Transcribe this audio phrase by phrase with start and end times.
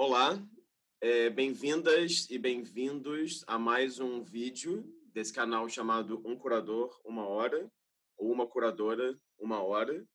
[0.00, 0.40] Olá,
[1.00, 7.68] é, bem-vindas e bem-vindos a mais um vídeo desse canal chamado Um Curador, Uma Hora,
[8.16, 10.06] ou Uma Curadora, Uma Hora.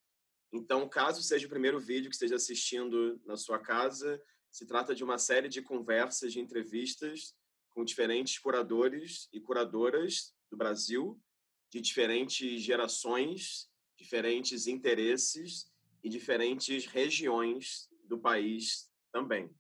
[0.54, 5.04] Então, caso seja o primeiro vídeo que esteja assistindo na sua casa, se trata de
[5.04, 7.36] uma série de conversas, de entrevistas
[7.72, 11.22] com diferentes curadores e curadoras do Brasil,
[11.70, 15.70] de diferentes gerações, diferentes interesses
[16.02, 19.54] e diferentes regiões do país também.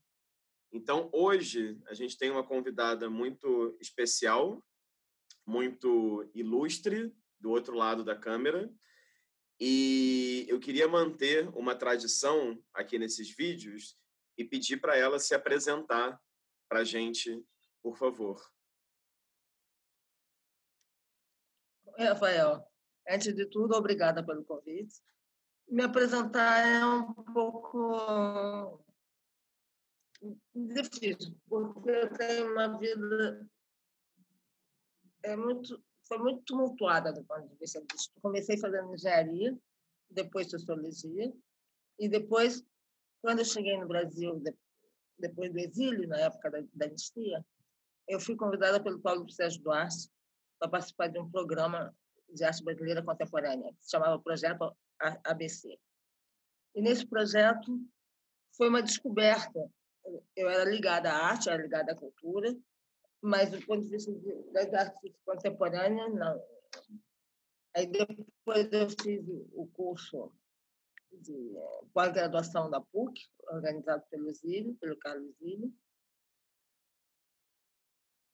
[0.73, 4.65] Então, hoje, a gente tem uma convidada muito especial,
[5.45, 8.73] muito ilustre, do outro lado da câmera.
[9.59, 13.95] E eu queria manter uma tradição aqui nesses vídeos
[14.35, 16.19] e pedir para ela se apresentar
[16.67, 17.45] para a gente,
[17.83, 18.41] por favor.
[21.85, 22.65] Oi, Rafael.
[23.07, 24.95] Antes de tudo, obrigada pelo convite.
[25.67, 28.82] Me apresentar é um pouco
[30.53, 33.47] difícil, porque eu tenho uma vida
[35.23, 38.11] é muito, foi muito tumultuada do ponto de vista disso.
[38.21, 39.57] Comecei fazendo engenharia,
[40.09, 41.33] depois sociologia,
[41.97, 42.63] e depois,
[43.21, 44.41] quando eu cheguei no Brasil,
[45.17, 47.45] depois do exílio, na época da, da anistia,
[48.07, 50.09] eu fui convidada pelo Paulo Sérgio Duarte
[50.59, 51.95] para participar de um programa
[52.29, 54.75] de arte brasileira contemporânea, que se chamava Projeto
[55.23, 55.79] ABC.
[56.75, 57.79] E nesse projeto
[58.57, 59.69] foi uma descoberta
[60.35, 62.55] eu era ligada à arte, era ligada à cultura,
[63.21, 64.11] mas do ponto de vista
[64.51, 66.43] das artes contemporâneas, não.
[67.75, 70.31] Aí depois eu fiz o curso
[71.11, 71.53] de
[71.93, 75.73] pós-graduação da PUC, organizado pelo Zílio, pelo Carlos Zílio.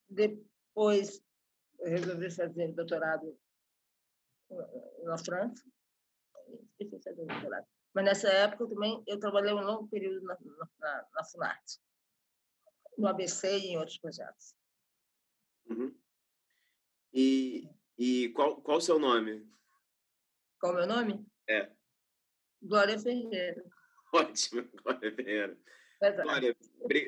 [0.10, 1.22] Depois
[1.82, 3.38] resolvi fazer doutorado
[5.04, 5.64] na França.
[6.80, 7.68] Esqueci fazer doutorado.
[7.94, 10.38] Mas nessa época também eu trabalhei um longo período na,
[10.80, 11.80] na, na Funarte,
[12.98, 14.56] no ABC e em outros projetos.
[15.68, 15.96] Uhum.
[17.14, 19.48] E, e qual, qual o seu nome?
[20.60, 21.26] Qual o meu nome?
[21.48, 21.72] É.
[22.62, 23.64] Glória Ferreira.
[24.14, 25.58] Ótimo, Glória Ferreira.
[26.22, 26.56] Glória,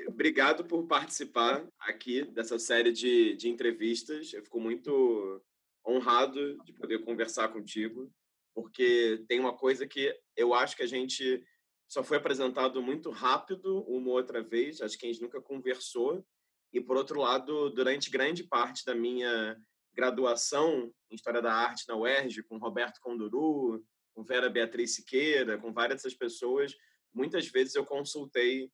[0.07, 4.33] obrigado por participar aqui dessa série de, de entrevistas.
[4.33, 5.41] Eu fico muito
[5.85, 8.11] honrado de poder conversar contigo
[8.53, 11.43] porque tem uma coisa que eu acho que a gente
[11.87, 16.25] só foi apresentado muito rápido uma outra vez, acho que a gente nunca conversou.
[16.73, 19.57] E, por outro lado, durante grande parte da minha
[19.93, 25.73] graduação em História da Arte na UERJ, com Roberto Conduru, com Vera Beatriz Siqueira, com
[25.73, 26.73] várias dessas pessoas,
[27.13, 28.71] muitas vezes eu consultei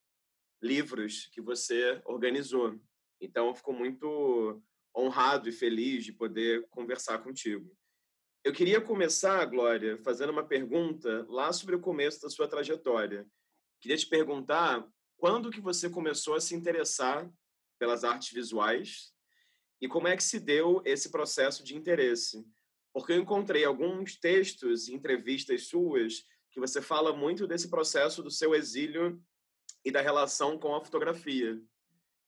[0.62, 2.78] livros que você organizou.
[3.20, 4.62] Então, eu fico muito
[4.96, 7.76] honrado e feliz de poder conversar contigo.
[8.48, 13.26] Eu queria começar, Glória, fazendo uma pergunta lá sobre o começo da sua trajetória.
[13.78, 14.88] Queria te perguntar
[15.18, 17.30] quando que você começou a se interessar
[17.78, 19.12] pelas artes visuais
[19.82, 22.42] e como é que se deu esse processo de interesse.
[22.90, 28.30] Porque eu encontrei alguns textos e entrevistas suas que você fala muito desse processo do
[28.30, 29.22] seu exílio
[29.84, 31.60] e da relação com a fotografia.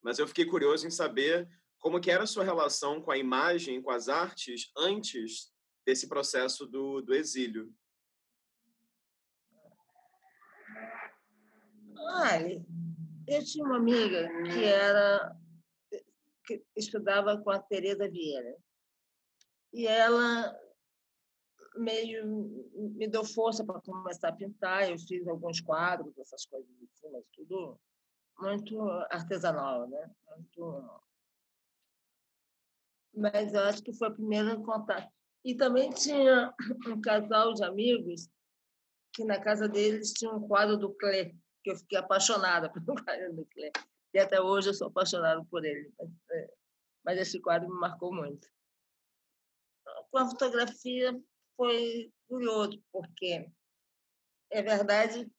[0.03, 1.49] Mas eu fiquei curioso em saber
[1.79, 5.50] como que era a sua relação com a imagem, com as artes, antes
[5.85, 7.73] desse processo do, do exílio?
[11.97, 12.65] Olha,
[13.27, 15.37] eu tinha uma amiga que era
[16.45, 18.57] que estudava com a Teresa Vieira
[19.71, 20.57] e ela
[21.75, 22.25] meio
[22.75, 24.89] me deu força para começar a pintar.
[24.89, 27.79] Eu fiz alguns quadros, essas coisas assim, mas tudo
[28.39, 30.11] muito artesanal, né?
[30.27, 31.01] Muito...
[33.13, 35.11] Mas eu acho que foi o primeiro contato.
[35.43, 36.53] E também tinha
[36.87, 38.29] um casal de amigos
[39.13, 43.35] que na casa deles tinha um quadro do Clé, que eu fiquei apaixonada pelo quadro
[43.35, 43.71] do Clé.
[44.13, 45.91] E até hoje eu sou apaixonada por ele.
[45.97, 46.53] Mas, é,
[47.03, 48.47] mas esse quadro me marcou muito.
[50.09, 51.19] Com a fotografia
[51.55, 53.49] foi curioso, porque
[54.49, 55.31] é verdade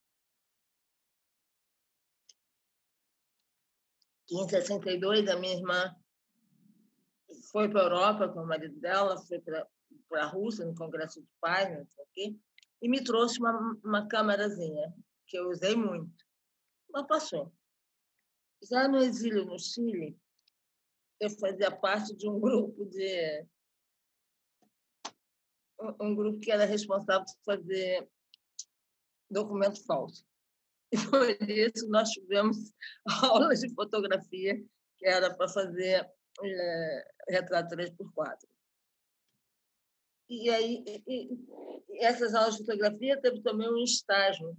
[4.27, 5.95] que em 62 a minha irmã
[7.51, 9.67] foi para a Europa com o marido dela, foi para
[10.13, 12.35] para a Rússia, no Congresso de Paz, não sei o quê,
[12.83, 14.93] e me trouxe uma, uma câmerazinha,
[15.25, 16.23] que eu usei muito.
[16.91, 17.51] Mas passou.
[18.61, 20.15] Já no exílio no Chile,
[21.19, 23.47] eu fazia parte de um grupo de
[25.99, 28.07] um grupo que era responsável por fazer
[29.31, 30.23] documento falso.
[30.91, 32.71] E por isso nós tivemos
[33.23, 34.63] aulas de fotografia
[34.99, 36.07] que era para fazer
[36.43, 38.52] é, retrato 3x4.
[40.29, 41.03] E aí, e,
[41.89, 44.55] e essas aulas de fotografia teve também um estágio,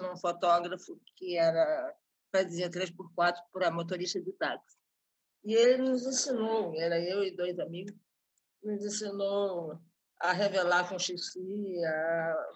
[0.00, 1.94] um fotógrafo que era
[2.34, 4.76] fazia 3x4 para motorista de táxi.
[5.44, 7.94] E ele nos ensinou, era eu e dois amigos,
[8.62, 9.78] nos ensinou
[10.20, 12.46] a revelar com xixi, a...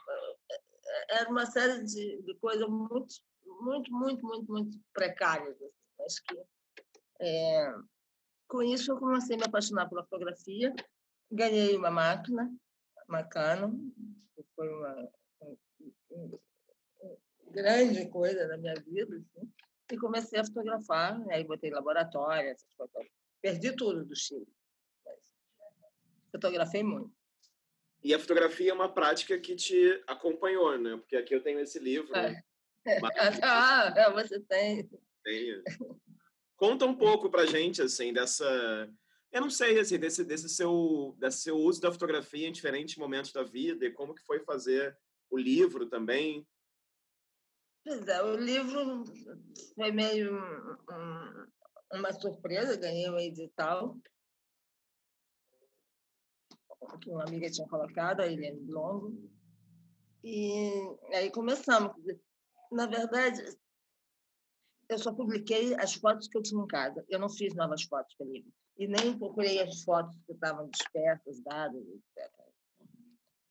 [1.10, 3.14] era uma série de, de coisas muito,
[3.62, 6.42] muito, muito, muito, muito precárias, assim, mas que
[7.20, 7.74] é...
[8.48, 10.74] com isso eu comecei a me apaixonar pela fotografia,
[11.30, 12.50] ganhei uma máquina,
[13.08, 13.72] uma Canon,
[14.34, 15.10] que foi uma,
[16.10, 16.38] uma
[17.50, 19.50] grande coisa na minha vida, assim,
[19.92, 22.94] e comecei a fotografar, aí botei laboratório, essas coisas.
[23.42, 24.46] Perdi tudo do Chile.
[26.30, 27.12] Fotografei muito.
[28.02, 30.96] E a fotografia é uma prática que te acompanhou, né?
[30.96, 32.14] Porque aqui eu tenho esse livro.
[32.16, 32.42] É.
[33.42, 34.88] ah, é, você tem.
[35.22, 35.62] Tenho.
[36.56, 38.88] Conta um pouco pra gente, assim, dessa...
[39.32, 43.32] Eu não sei, assim, desse, desse, seu, desse seu uso da fotografia em diferentes momentos
[43.32, 44.98] da vida e como que foi fazer
[45.30, 46.46] o livro também.
[47.84, 49.04] Pois é, o livro
[49.74, 51.46] foi meio um,
[51.98, 53.96] uma surpresa, ganhei um edital
[57.00, 59.30] que uma amiga tinha colocado, a Helene Longo,
[60.24, 60.70] e
[61.14, 61.92] aí começamos.
[62.70, 63.42] Na verdade,
[64.88, 67.04] eu só publiquei as fotos que eu tinha em casa.
[67.08, 68.52] Eu não fiz novas fotos para livro.
[68.80, 72.32] E nem procurei as fotos que estavam dispersas, dadas, etc.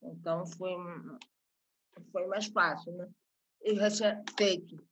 [0.02, 0.76] Então, foi,
[2.12, 3.08] foi mais fácil, né?
[3.62, 4.84] eu já tinha feito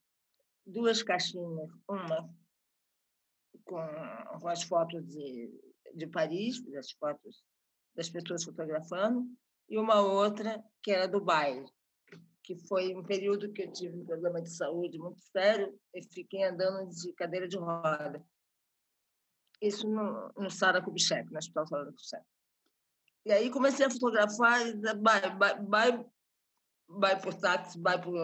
[0.66, 2.30] duas caixinhas, uma
[3.66, 3.81] com,
[4.39, 5.51] com as fotos de,
[5.95, 7.44] de Paris, as fotos
[7.95, 9.28] das pessoas fotografando,
[9.69, 11.66] e uma outra que era do baile,
[12.44, 16.44] que foi um período que eu tive um problema de saúde muito sério e fiquei
[16.44, 18.24] andando de cadeira de roda.
[19.62, 22.24] Isso no, no Sara Kubitschek, no Hospital Sara Kubitschek.
[23.25, 24.62] E aí comecei a fotografar
[25.01, 26.06] vai, vai, vai
[26.89, 28.15] vai por táxi, vai por,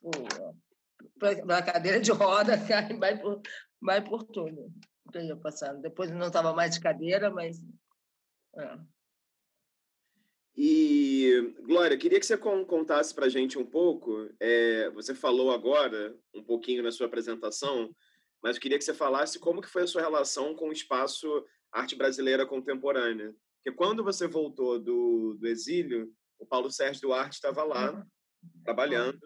[0.00, 2.56] por, a cadeira de roda,
[2.98, 3.42] vai por,
[3.80, 4.72] vai por tudo
[5.10, 5.80] que eu passando.
[5.80, 7.62] Depois não estava mais de cadeira, mas.
[8.56, 8.78] É.
[10.58, 14.30] E, Glória, queria que você contasse para a gente um pouco.
[14.40, 17.94] É, você falou agora, um pouquinho na sua apresentação,
[18.46, 21.96] mas queria que você falasse como que foi a sua relação com o espaço arte
[21.96, 23.34] brasileira contemporânea.
[23.56, 28.04] Porque quando você voltou do, do exílio, o Paulo Sérgio Duarte estava lá uhum.
[28.62, 29.18] trabalhando.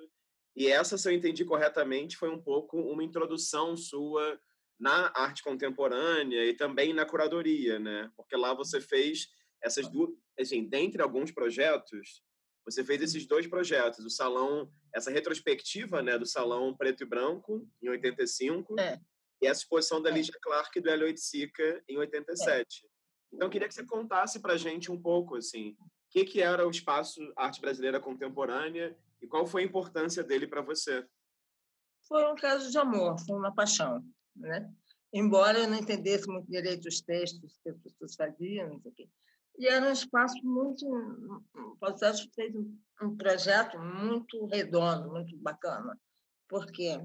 [0.57, 4.41] E essa, se eu entendi corretamente, foi um pouco uma introdução sua
[4.79, 8.11] na arte contemporânea e também na curadoria, né?
[8.17, 9.29] Porque lá você fez
[9.63, 10.09] essas duas,
[10.39, 12.23] assim, dentre alguns projetos,
[12.65, 17.69] você fez esses dois projetos, o salão, essa retrospectiva, né, do salão preto e branco
[17.83, 18.99] em 85, é.
[19.41, 20.13] E essa exposição da é.
[20.13, 22.59] Lígia Clark e do Hélio Oiticica em 87.
[22.85, 22.91] É.
[23.33, 25.77] Então, eu queria que você contasse para a gente um pouco, assim,
[26.11, 30.63] que, que era o espaço arte brasileira contemporânea e qual foi a importância dele para
[30.63, 31.07] você?
[32.09, 34.05] Foi um caso de amor, foi uma paixão,
[34.35, 34.69] né?
[35.13, 38.95] Embora eu não entendesse muito direito os textos que as pessoas faziam, não sei o
[38.95, 39.09] quê.
[39.59, 40.87] E era um espaço muito.
[41.55, 41.97] O Paulo
[42.35, 42.55] fez
[43.03, 45.99] um projeto muito redondo, muito bacana,
[46.49, 46.99] porque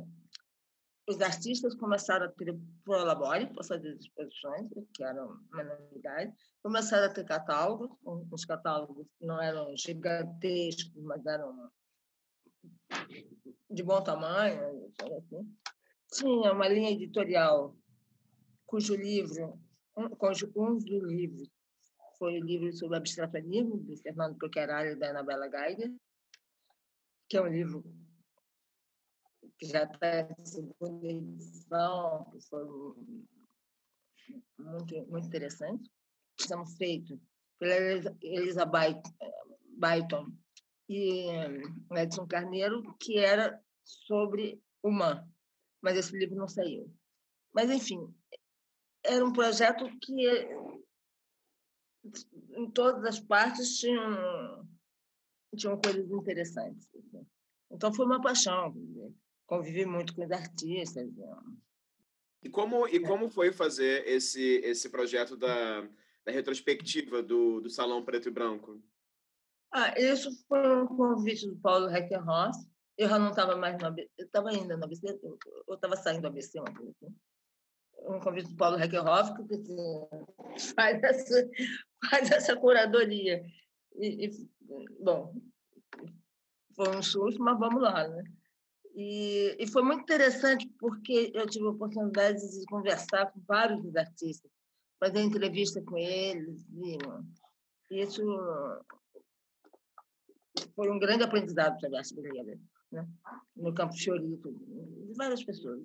[1.08, 7.14] os artistas começaram a ter prolabore para fazer exposições, que eram uma novidade, começaram a
[7.14, 7.96] ter catálogos,
[8.32, 11.72] os catálogos não eram gigantescos, mas eram
[13.70, 15.58] de bom tamanho, assim.
[16.12, 17.76] Tinha uma linha editorial
[18.66, 19.60] cujo livro,
[19.96, 21.50] um, cujo um dos livros
[22.18, 25.94] foi o livro sobre abstracionismo, de Fernando Coqueralho e da Anabela Geiger,
[27.28, 27.84] que é um livro
[29.58, 32.64] que já está em segunda edição, que foi
[34.60, 35.90] muito, muito interessante.
[36.40, 37.20] Estamos feitos
[37.58, 37.76] pela
[38.22, 40.32] Elisa Byton
[40.90, 41.28] e
[41.92, 45.28] Edson Carneiro, que era sobre o MAN,
[45.82, 46.94] mas esse livro não saiu.
[47.54, 48.14] Mas, enfim,
[49.04, 50.28] era um projeto que
[52.52, 54.68] em todas as partes tinham,
[55.56, 56.88] tinham coisas interessantes.
[57.72, 58.74] Então, foi uma paixão
[59.46, 61.12] convivi muito com os artistas.
[61.14, 61.28] Né?
[62.44, 63.00] E como, e é.
[63.00, 65.82] como foi fazer esse, esse projeto da,
[66.26, 68.82] da retrospectiva do, do Salão Preto e Branco?
[69.72, 72.56] Ah, isso foi um convite do Paulo Heckenroth.
[72.98, 75.20] Eu já não estava mais no ABC, eu estava ainda no ABC,
[75.68, 77.16] eu estava saindo do ABC, uma coisa assim.
[78.08, 81.50] Um convite do Paulo Heckenroth, que faz essa,
[82.10, 83.44] faz essa curadoria.
[83.98, 84.50] E, e,
[85.02, 85.36] bom,
[86.76, 88.24] foi um susto, mas vamos lá, né?
[88.96, 93.94] E, e, foi muito interessante porque eu tive a oportunidade de conversar com vários dos
[93.96, 94.50] artistas,
[94.98, 96.66] fazer entrevista com eles.
[96.72, 96.98] E,
[98.02, 98.24] isso
[100.74, 102.58] foi um grande aprendizado para a arte brasileira.
[102.92, 103.06] né?
[103.56, 105.82] no Campo Fiorito, de várias pessoas.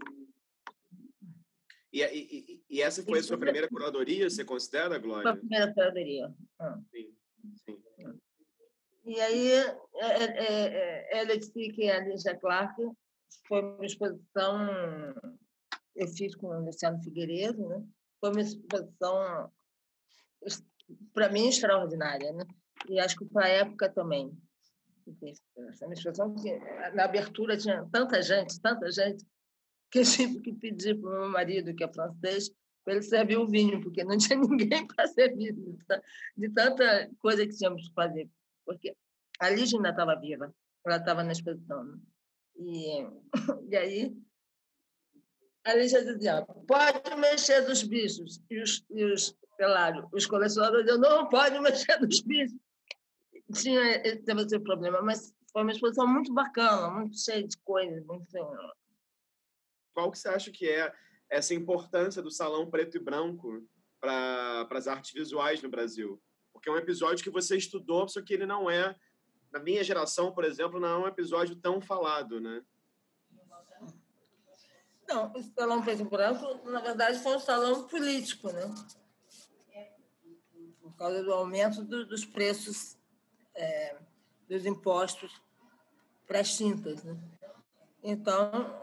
[1.93, 5.23] E, e, e essa foi a sua primeira curadoria, você considera, Glória?
[5.23, 6.33] Foi a primeira curadoria.
[6.61, 6.79] Ah.
[6.93, 7.13] Sim,
[7.65, 7.83] sim.
[9.05, 9.51] E aí,
[11.11, 12.81] ela disse que a Lígia Clark
[13.47, 14.69] foi uma exposição,
[15.95, 17.85] eu fiz com o Luciano Figueiredo, né?
[18.21, 19.53] foi uma exposição,
[21.13, 22.33] para mim, extraordinária.
[22.33, 22.45] Né?
[22.89, 24.37] E acho que para a época também.
[25.69, 26.35] Essa exposição
[26.95, 29.27] na abertura, tinha tanta gente, tanta gente,
[29.91, 32.51] que eu tive que pedir para o meu marido, que é francês,
[32.85, 35.55] para ele servir o vinho, porque não tinha ninguém para servir
[36.37, 38.31] de tanta coisa que tínhamos que fazer.
[38.65, 38.97] Porque
[39.41, 40.55] a Lígia ainda estava viva,
[40.87, 41.83] ela estava na exposição.
[41.83, 41.99] Né?
[42.61, 43.07] E,
[43.69, 44.17] e aí
[45.65, 48.41] a Lígia dizia, pode mexer dos bichos.
[48.51, 49.37] E os, e os,
[50.13, 52.57] os colecionadores diziam, não pode mexer dos bichos.
[53.55, 58.31] Tinha, esse problema, mas foi uma exposição muito bacana, muito cheia de coisas, muito
[59.93, 60.93] qual que você acha que é
[61.29, 63.67] essa importância do salão preto e branco
[64.01, 66.23] para as artes visuais no Brasil?
[66.53, 68.97] Porque é um episódio que você estudou, só que ele não é,
[69.53, 72.63] na minha geração, por exemplo, não é um episódio tão falado, né?
[75.09, 78.73] Não, o salão preto e branco, na verdade, foi um salão político, né?
[80.81, 82.97] Por causa do aumento do, dos preços
[83.55, 83.97] é,
[84.49, 85.33] dos impostos
[86.27, 87.19] para as tintas, né?
[88.03, 88.83] Então,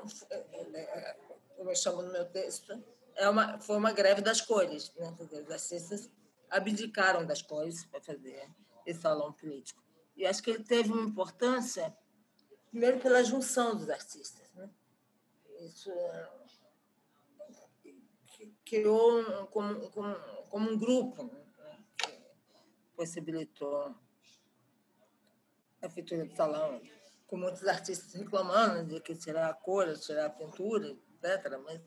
[1.55, 2.83] como eu chamo no meu texto,
[3.15, 4.93] é uma, foi uma greve das cores.
[4.95, 5.15] Né?
[5.19, 6.11] Os artistas
[6.49, 8.49] abdicaram das cores para fazer
[8.85, 9.86] esse salão político.
[10.17, 11.95] E acho que ele teve uma importância,
[12.71, 14.51] primeiro, pela junção dos artistas.
[14.55, 14.67] Né?
[15.61, 15.91] Isso
[18.65, 20.15] criou um, como, como,
[20.49, 21.79] como um grupo né?
[21.97, 22.11] que
[22.95, 23.95] possibilitou
[25.81, 26.81] a feitura do salão
[27.27, 31.59] com muitos artistas reclamando de que tirar a cor, tirar a pintura, etc.
[31.63, 31.81] Mas,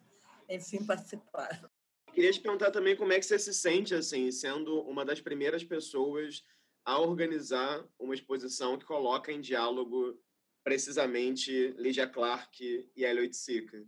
[0.48, 1.68] enfim, participaram.
[2.12, 5.64] Queria te perguntar também como é que você se sente, assim, sendo uma das primeiras
[5.64, 6.44] pessoas
[6.84, 10.18] a organizar uma exposição que coloca em diálogo
[10.62, 13.84] precisamente Lydia Clark e Elliot Sica.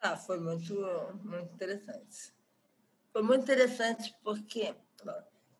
[0.00, 0.74] Ah, foi muito,
[1.22, 2.34] muito interessante.
[3.12, 4.74] Foi muito interessante porque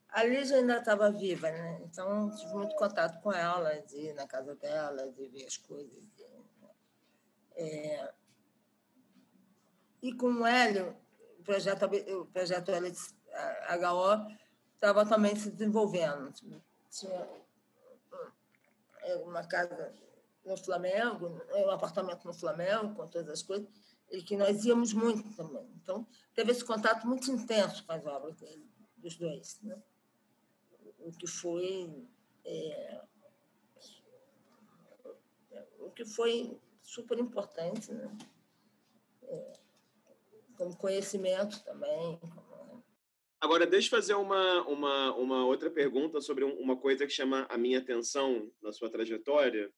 [0.09, 1.81] a Lígia ainda estava viva, né?
[1.83, 6.05] Então, tive muito contato com ela, de ir na casa dela, de ver as coisas.
[7.57, 8.13] É...
[10.03, 10.97] E com o Hélio,
[11.39, 14.44] o projeto, o projeto HO
[14.85, 16.33] estava também se desenvolvendo.
[16.91, 17.29] Tinha
[19.25, 19.93] uma casa
[20.45, 23.67] no Flamengo, um apartamento no Flamengo, com todas as coisas,
[24.11, 25.67] e que nós íamos muito também.
[25.83, 28.37] Então, teve esse contato muito intenso com as obras
[28.99, 29.59] dos dois.
[29.63, 29.77] Né?
[31.05, 32.07] o que foi
[32.45, 33.01] é,
[35.81, 38.17] o que foi super importante, né?
[39.23, 39.53] É,
[40.57, 42.19] como conhecimento também.
[43.45, 47.59] Agora, deixa eu fazer uma, uma, uma outra pergunta sobre uma coisa que chama a
[47.59, 49.71] minha atenção na sua trajetória,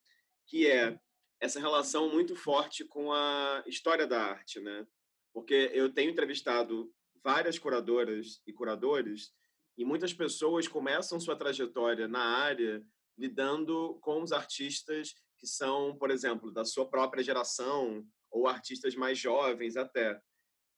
[0.46, 0.96] que é
[1.40, 4.86] essa relação muito forte com a história da arte, né?
[5.34, 6.94] Porque eu tenho entrevistado
[7.24, 9.32] várias curadoras e curadores
[9.76, 12.80] e muitas pessoas começam sua trajetória na área
[13.18, 19.18] lidando com os artistas que são, por exemplo, da sua própria geração ou artistas mais
[19.18, 20.20] jovens até.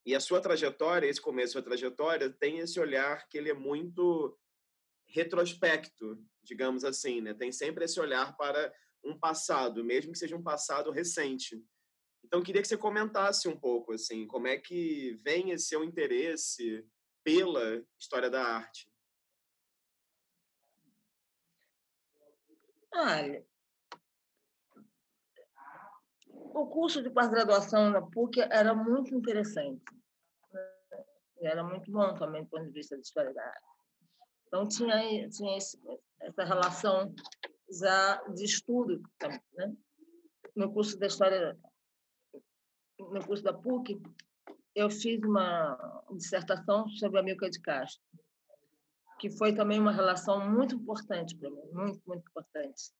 [0.09, 4.35] E a sua trajetória, esse começo da trajetória, tem esse olhar que ele é muito
[5.07, 7.35] retrospecto, digamos assim, né?
[7.35, 8.75] Tem sempre esse olhar para
[9.05, 11.63] um passado, mesmo que seja um passado recente.
[12.25, 16.89] Então, queria que você comentasse um pouco, assim, como é que vem esse seu interesse
[17.23, 18.91] pela história da arte?
[22.95, 23.47] Olha,
[26.31, 29.98] o curso de pós-graduação na PUC era muito interessante.
[31.41, 33.79] Era muito bom também do ponto de vista da história da arte.
[34.47, 35.79] Então, tinha, tinha esse,
[36.21, 37.15] essa relação
[37.71, 39.41] já de estudo também.
[39.55, 39.77] Né?
[40.57, 41.57] No curso da história,
[42.99, 44.01] no curso da PUC,
[44.75, 48.03] eu fiz uma dissertação sobre a Milka de Castro,
[49.19, 52.93] que foi também uma relação muito importante para mim, muito, muito importante.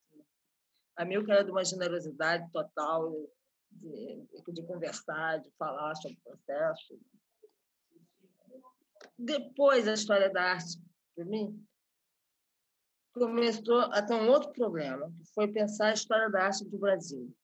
[0.97, 3.13] A Milka era de uma generosidade total,
[3.71, 6.99] de, de conversar, de falar sobre o processo.
[9.19, 10.81] Depois, a história da arte,
[11.15, 11.67] para mim,
[13.13, 17.35] começou a ter um outro problema, que foi pensar a história da arte do Brasil,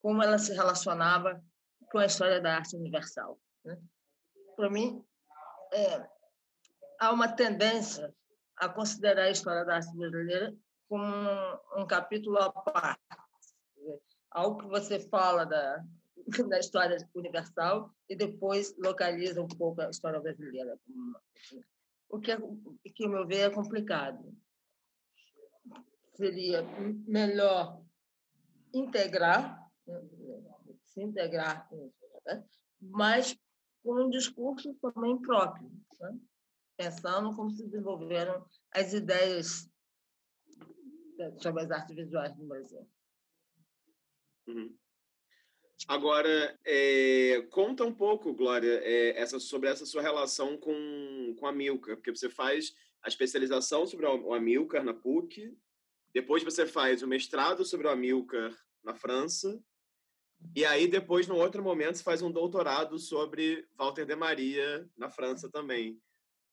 [0.00, 1.42] como ela se relacionava
[1.90, 3.38] com a história da arte universal.
[3.64, 3.76] Né?
[4.54, 5.04] Para mim,
[5.72, 6.06] é,
[7.00, 8.14] há uma tendência
[8.56, 10.54] a considerar a história da arte brasileira
[10.88, 13.00] como um, um capítulo à parte.
[14.30, 15.84] algo que você fala da,
[16.48, 20.78] da história universal e depois localiza um pouco a história brasileira.
[22.08, 22.38] O que, é,
[22.94, 24.34] que, ao meu ver, é complicado.
[26.14, 26.62] Seria
[27.06, 27.82] melhor
[28.72, 29.68] integrar,
[30.84, 31.68] se integrar,
[32.24, 32.44] né?
[32.80, 33.36] mas
[33.82, 36.18] com um discurso também próprio, né?
[36.76, 39.68] pensando como se desenvolveram as ideias
[41.40, 42.88] sobre as artes visuais no Brasil.
[44.46, 44.76] Uhum.
[45.86, 51.52] Agora, é, conta um pouco, Glória, é, essa, sobre essa sua relação com, com a
[51.52, 55.54] Milka, porque você faz a especialização sobre o Amilcar na PUC,
[56.14, 59.62] depois você faz o mestrado sobre o Amilcar na França,
[60.54, 65.10] e aí depois, no outro momento, você faz um doutorado sobre Walter de Maria na
[65.10, 66.00] França também.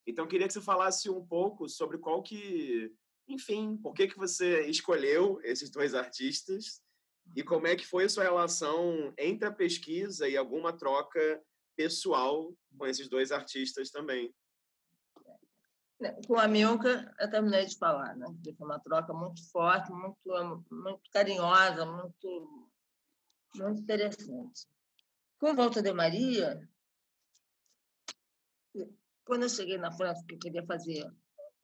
[0.06, 2.92] Então, queria que você falasse um pouco sobre qual que,
[3.28, 6.82] enfim, por que, que você escolheu esses dois artistas
[7.36, 11.42] e como é que foi a sua relação entre a pesquisa e alguma troca
[11.76, 14.34] pessoal com esses dois artistas também?
[16.28, 18.26] Com a Milka, eu terminei de falar, né?
[18.58, 20.18] Foi uma troca muito forte, muito,
[20.72, 22.68] muito carinhosa, muito,
[23.56, 24.68] muito interessante.
[25.40, 26.68] Com Volta de Maria,
[29.24, 31.10] quando eu cheguei na França, que eu queria fazer,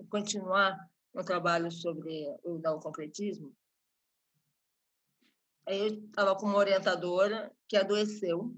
[0.09, 0.77] continuar
[1.15, 3.55] um trabalho sobre o neoconcretismo,
[5.67, 8.55] eu estava com uma orientadora que adoeceu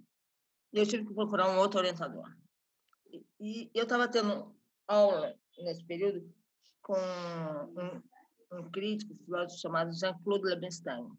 [0.72, 2.32] e eu tive que procurar um outro orientador.
[3.39, 4.56] E, eu estava tendo
[4.88, 6.32] aula nesse período
[6.82, 11.10] com um, um crítico filósofo chamado Jean-Claude Lebenstein.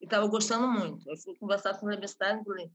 [0.00, 1.08] E estava gostando muito.
[1.08, 2.72] Eu fui conversar com o Lebenstein e falei,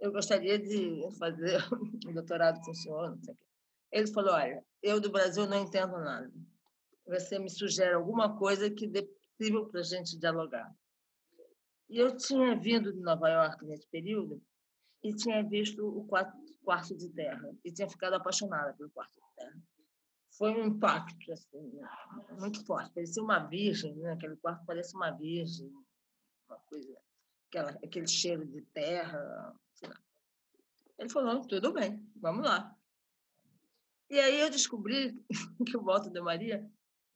[0.00, 1.60] eu gostaria de fazer
[2.06, 3.44] um doutorado com o senhor, não sei o quê.
[3.92, 6.32] Ele falou, olha, eu do Brasil não entendo nada.
[7.06, 10.72] Você me sugere alguma coisa que dê possível para a gente dialogar.
[11.90, 14.40] E eu tinha vindo de Nova York nesse período
[15.02, 19.60] e tinha visto o quarto, de terra e tinha ficado apaixonada pelo quarto de terra.
[20.38, 21.80] Foi um impacto assim,
[22.38, 22.92] muito forte.
[22.94, 24.12] Parecia uma virgem, né?
[24.12, 25.68] aquele quarto parece uma virgem,
[26.48, 26.96] uma coisa,
[27.48, 29.52] aquela, aquele cheiro de terra.
[30.96, 32.72] Ele falou: tudo bem, vamos lá.
[34.08, 35.20] E aí eu descobri
[35.66, 36.64] que o Walter de Maria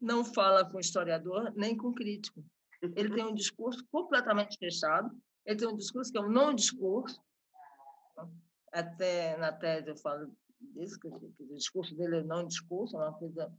[0.00, 2.44] não fala com historiador nem com crítico.
[2.96, 5.10] Ele tem um discurso completamente fechado,
[5.44, 7.22] ele tem um discurso que é um não discurso.
[8.72, 13.18] Até na tese eu falo disso, que, o discurso dele é não discurso, é uma
[13.18, 13.52] coisa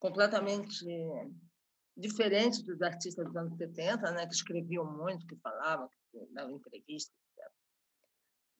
[0.00, 0.84] completamente
[1.96, 7.14] diferente dos artistas dos anos 70, né, que escreviam muito, que falavam, que davam entrevistas,
[7.36, 7.52] etc.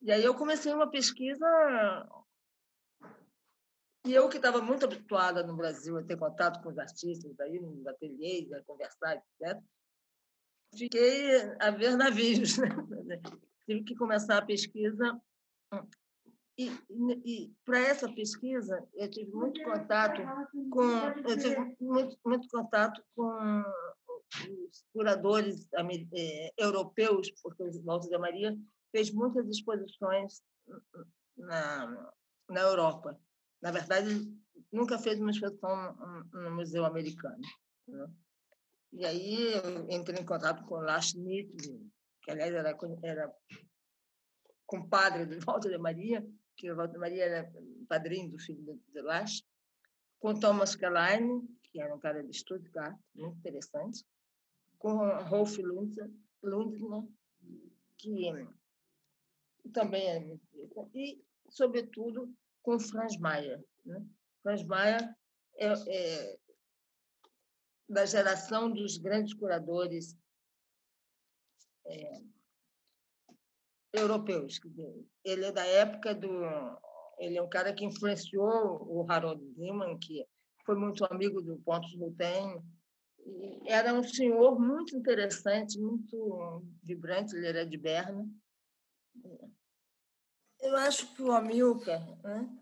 [0.01, 1.45] E aí eu comecei uma pesquisa
[4.05, 7.59] e eu que estava muito habituada no Brasil a ter contato com os artistas, aí
[7.59, 9.61] nos ateliês, a conversar, etc
[10.75, 12.57] fiquei a ver navios.
[13.05, 13.21] Né?
[13.65, 15.19] Tive que começar a pesquisa.
[16.57, 16.71] E,
[17.25, 20.21] e para essa pesquisa, eu tive muito contato
[20.69, 20.83] com
[21.27, 23.63] eu tive muito, muito contato com
[24.67, 28.57] os curadores eh, europeus, porque o Walter da Maria
[28.91, 30.41] fez muitas exposições
[31.37, 32.11] na,
[32.49, 33.19] na Europa.
[33.61, 34.09] Na verdade,
[34.71, 35.95] nunca fez uma exposição
[36.33, 37.41] no Museu Americano.
[37.87, 38.07] Né?
[38.91, 39.53] E aí
[39.89, 41.13] entrei em contato com Lars
[42.21, 43.35] que aliás era, era
[44.65, 46.25] compadre do Walter de Maria,
[46.55, 47.53] que o Walter de Maria era
[47.87, 49.43] padrinho do filho de, de Lars,
[50.19, 54.03] com Thomas Kalein, que era um cara de Stuttgart, muito interessante,
[54.77, 56.09] com Rolf Lundner,
[57.97, 58.31] que
[59.73, 60.39] também interessante,
[60.93, 63.63] e, sobretudo, com Franz Mayer.
[63.85, 64.05] Né?
[64.41, 65.15] Franz Mayer
[65.57, 66.39] é, é,
[67.89, 70.15] da geração dos grandes curadores
[71.85, 72.21] é,
[73.93, 74.59] europeus.
[75.23, 76.29] Ele é da época do.
[77.17, 80.25] Ele é um cara que influenciou o Harold Zeman, que
[80.65, 82.63] foi muito amigo do Pontos Lutem.
[83.65, 88.25] Era um senhor muito interessante, muito vibrante, ele era de Berna.
[90.61, 92.59] Eu acho que o Amilcar, né?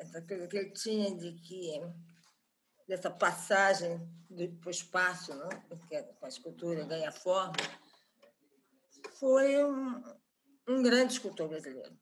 [0.00, 1.72] essa coisa que ele tinha de que
[2.90, 4.00] dessa passagem
[4.60, 5.48] para o espaço, né?
[5.88, 7.54] que a escultura ganha forma,
[9.14, 10.02] foi um,
[10.66, 11.96] um grande escultor brasileiro.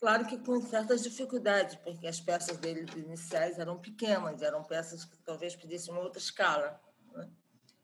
[0.00, 5.18] Claro que com certas dificuldades, porque as peças dele iniciais eram pequenas, eram peças que
[5.18, 6.80] talvez pedissem uma outra escala.
[7.12, 7.30] Né?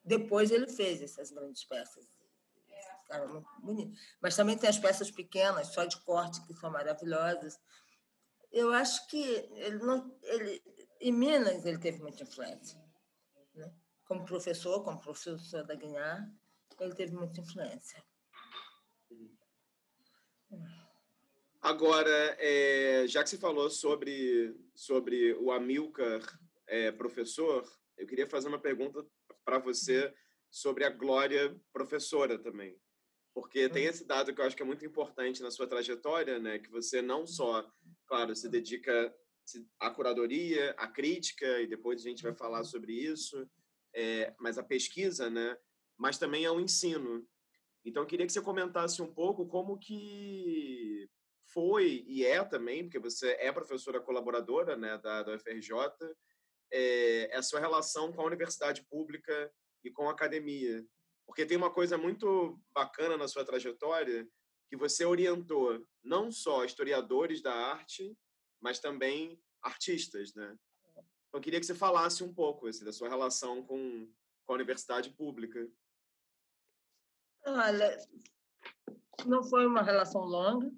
[0.03, 2.09] Depois ele fez essas grandes peças.
[3.03, 3.93] Ficaram muito.
[4.23, 7.61] Mas também tem as peças pequenas, só de corte, que são maravilhosas.
[8.51, 9.23] Eu acho que
[9.55, 10.63] ele, não, ele
[11.01, 12.81] em Minas, ele teve muita influência.
[13.55, 13.73] Né?
[14.05, 16.31] Como professor, como professor da Guinar,
[16.81, 18.03] ele teve muita influência.
[21.61, 26.21] Agora, é, já que você falou sobre, sobre o Amilcar
[26.67, 29.05] é, professor, eu queria fazer uma pergunta
[29.45, 30.15] para você
[30.51, 32.81] sobre a Glória professora também.
[33.35, 33.91] Porque tem hum.
[33.91, 36.59] esse dado que eu acho que é muito importante na sua trajetória, né?
[36.59, 37.69] Que você não só,
[38.07, 39.15] claro, se dedica
[39.79, 43.49] à curadoria, à crítica, e depois a gente vai falar sobre isso,
[43.95, 45.57] é, mas a pesquisa, né?
[45.97, 47.27] Mas também ao ensino.
[47.85, 51.09] Então, eu queria que você comentasse um pouco como que
[51.47, 55.73] foi e é também, porque você é professora colaboradora né, da, da UFRJ,
[56.71, 59.51] é, a sua relação com a universidade pública
[59.83, 60.85] e com a academia.
[61.27, 64.29] Porque tem uma coisa muito bacana na sua trajetória,
[64.69, 68.15] que você orientou não só historiadores da arte,
[68.61, 70.57] mas também artistas, né?
[70.91, 74.11] Então, eu queria que você falasse um pouco assim, da sua relação com,
[74.45, 75.69] com a universidade pública.
[77.47, 77.99] Olha,
[79.27, 80.73] não foi uma relação longa,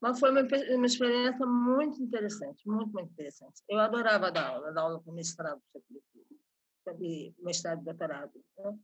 [0.00, 0.42] mas foi uma,
[0.76, 3.62] uma experiência muito interessante, muito, muito interessante.
[3.68, 6.40] Eu adorava dar aula, dar aula com mestrado, sobretudo,
[6.84, 8.78] sobre mestrado e doutorado, né?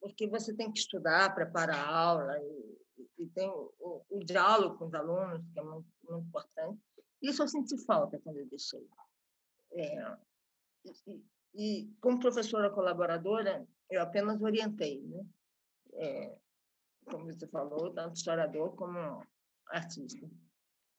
[0.00, 4.86] porque você tem que estudar, preparar a aula, e, e tem o, o, diálogo com
[4.86, 6.80] os alunos, que é muito, muito importante.
[7.24, 8.86] Isso eu senti falta quando eu deixei.
[9.72, 10.16] É,
[11.06, 15.26] e, e, como professora colaboradora, eu apenas orientei, né?
[15.94, 16.38] É,
[17.06, 19.24] como você falou, tanto historiador como
[19.68, 20.28] artista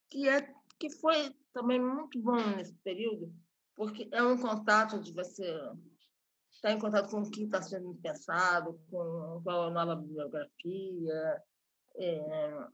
[0.10, 3.34] que é que foi também muito bom nesse período,
[3.76, 5.46] porque é um contato de você
[6.52, 11.44] estar em contato com o que está sendo pensado, com a nova bibliografia,
[11.96, 12.68] é,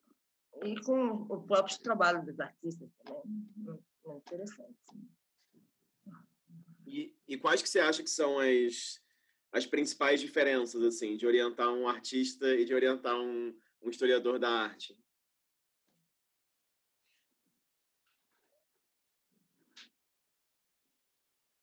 [0.64, 3.22] e com o próprio trabalho dos artistas também.
[3.56, 3.84] Muito,
[4.28, 4.76] interessante.
[6.86, 9.02] E, e quais que você acha que são as,
[9.52, 14.50] as principais diferenças assim de orientar um artista e de orientar um, um historiador da
[14.50, 14.98] arte?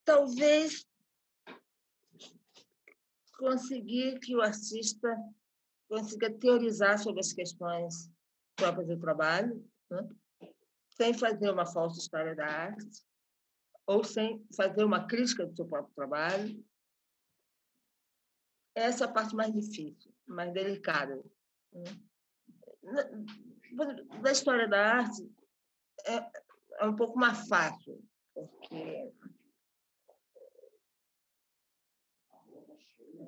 [0.09, 0.87] talvez
[3.37, 5.15] conseguir que o artista
[5.87, 8.11] consiga teorizar sobre as questões
[8.59, 10.09] próprias do trabalho, né?
[10.91, 13.07] sem fazer uma falsa história da arte,
[13.87, 16.63] ou sem fazer uma crítica do seu próprio trabalho.
[18.75, 21.25] Essa é a parte mais difícil, mais delicada.
[21.73, 21.85] Né?
[24.21, 25.31] Da história da arte,
[26.05, 26.31] é,
[26.81, 28.03] é um pouco mais fácil,
[28.35, 29.13] porque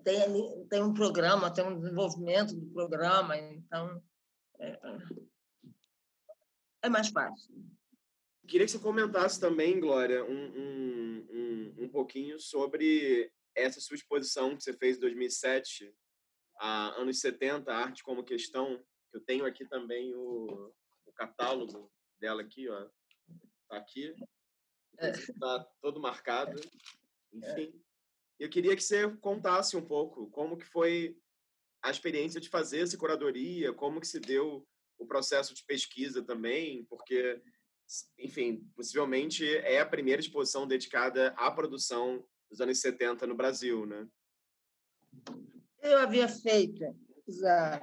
[0.03, 4.03] tem, tem um programa, tem um desenvolvimento do programa, então
[4.61, 4.81] é,
[6.83, 7.55] é mais fácil.
[8.47, 14.57] Queria que você comentasse também, Glória, um, um, um, um pouquinho sobre essa sua exposição
[14.57, 15.95] que você fez em 2007,
[16.59, 18.85] a anos 70, Arte como Questão.
[19.13, 20.73] Eu tenho aqui também o,
[21.07, 22.89] o catálogo dela aqui, ó.
[23.69, 24.15] Tá aqui.
[24.99, 25.81] Está é.
[25.81, 26.61] todo marcado.
[27.33, 27.73] Enfim.
[27.75, 28.45] É.
[28.45, 31.17] Eu queria que você contasse um pouco como que foi
[31.83, 34.67] a experiência de fazer essa curadoria, como que se deu
[34.99, 37.41] o processo de pesquisa também, porque,
[38.19, 44.07] enfim, possivelmente é a primeira exposição dedicada à produção dos anos 70 no Brasil, né?
[45.83, 46.85] Eu havia feito
[47.27, 47.81] já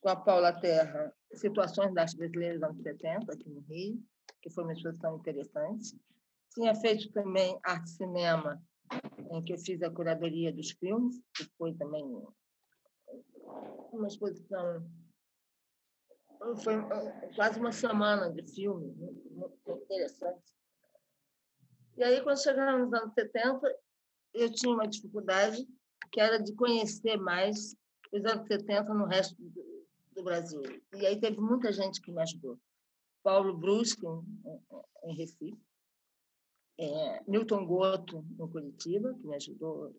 [0.00, 4.02] com a Paula Terra Situações das Brasileiras dos anos 70, aqui no Rio,
[4.40, 5.96] que foi uma exposição interessante.
[6.54, 8.62] Tinha feito também arte cinema
[9.30, 12.04] em que eu fiz a curadoria dos filmes, que foi também
[13.92, 14.84] uma exposição.
[16.62, 16.74] Foi
[17.36, 20.52] quase uma semana de filmes, muito interessante.
[21.96, 23.78] E aí, quando chegamos nos anos 70,
[24.34, 25.68] eu tinha uma dificuldade
[26.10, 27.76] que era de conhecer mais
[28.12, 30.60] os anos 70 no resto do, Brasil.
[30.94, 32.58] E aí teve muita gente que me ajudou.
[33.22, 34.06] Paulo Brusque,
[35.04, 35.58] em Recife,
[36.78, 39.94] é, Milton Goto, em Curitiba, que me ajudou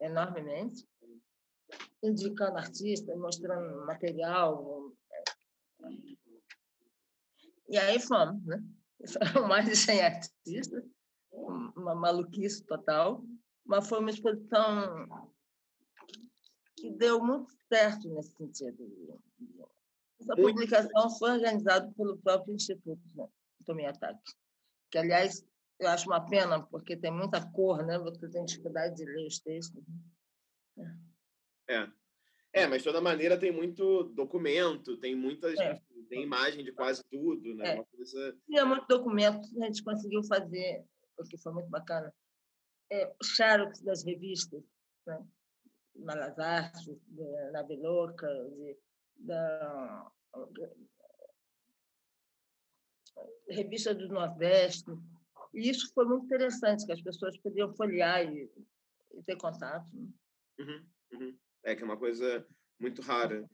[0.00, 0.86] enormemente,
[2.04, 4.92] indicando artistas, mostrando material.
[7.68, 8.62] E aí fomos, né?
[9.32, 10.84] Foram mais de 100 artistas,
[11.76, 13.24] uma maluquice total,
[13.64, 15.08] mas foi uma exposição
[16.76, 19.20] que deu muito certo nesse sentido.
[20.20, 23.26] Essa publicação foi organizada pelo próprio Instituto né?
[23.66, 24.32] Tomiataki,
[24.90, 25.44] que, aliás,
[25.78, 27.98] eu acho uma pena, porque tem muita cor, né?
[27.98, 29.82] Você tem dificuldade de ler os textos.
[30.76, 30.98] Né?
[31.68, 31.88] É.
[32.52, 35.58] É, mas de toda maneira tem muito documento, tem muitas.
[35.58, 35.80] É.
[36.08, 37.70] Tem imagem de quase tudo, né?
[37.70, 37.74] É.
[37.74, 38.38] Uma coisa...
[38.46, 40.84] Tinha muito documento, a gente conseguiu fazer,
[41.18, 42.14] o que foi muito bacana.
[42.92, 44.62] É, xerox das revistas,
[45.06, 45.26] né?
[45.96, 48.76] Malas Artes, de Nave Louca, de,
[49.16, 50.12] da
[53.48, 54.90] Revista do Nordeste.
[55.54, 58.50] E isso foi muito interessante, que as pessoas podiam folhear e,
[59.12, 59.88] e ter contato.
[59.94, 60.08] Né?
[60.58, 61.38] Uhum, uhum.
[61.64, 62.46] É que é uma coisa
[62.78, 63.48] muito rara.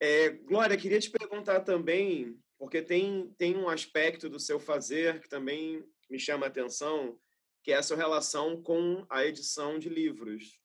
[0.00, 5.28] É, Glória, queria te perguntar também, porque tem, tem um aspecto do seu fazer que
[5.28, 7.18] também me chama a atenção,
[7.62, 10.60] que é a sua relação com a edição de livros.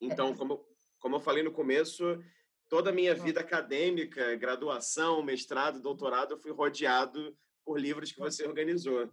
[0.00, 0.64] Então, como,
[1.00, 2.22] como eu falei no começo,
[2.68, 8.46] toda a minha vida acadêmica, graduação, mestrado, doutorado, eu fui rodeado por livros que você
[8.46, 9.10] organizou.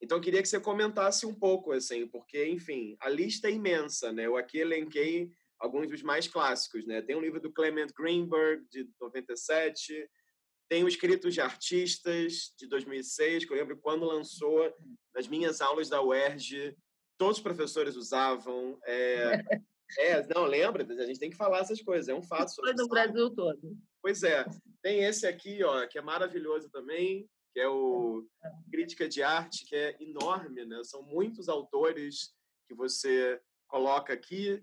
[0.00, 4.26] Então, queria que você comentasse um pouco, assim, porque, enfim, a lista é imensa, né?
[4.26, 7.02] Eu aqui elenquei alguns dos mais clássicos, né?
[7.02, 10.08] Tem um livro do Clement Greenberg, de 97,
[10.68, 14.72] tem o Escritos de Artistas, de 2006, que eu lembro quando lançou,
[15.14, 16.76] nas minhas aulas da UERJ,
[17.16, 18.78] todos os professores usavam.
[18.84, 19.40] É,
[19.98, 20.84] é não, lembra?
[20.84, 22.54] A gente tem que falar essas coisas, é um fato.
[22.54, 23.76] Foi no Brasil todo.
[24.02, 24.44] Pois é.
[24.82, 28.26] Tem esse aqui, ó, que é maravilhoso também, que é o
[28.70, 30.82] Crítica de Arte, que é enorme, né?
[30.84, 32.34] São muitos autores
[32.68, 34.62] que você coloca aqui.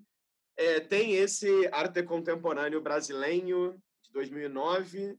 [0.55, 5.17] É, tem esse Arte Contemporâneo Brasileiro, de 2009,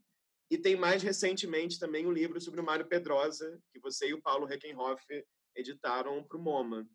[0.51, 4.23] e tem mais recentemente também um livro sobre o Mário Pedrosa, que você e o
[4.23, 5.03] Paulo Reckenhoff
[5.57, 6.87] editaram para o MoMA.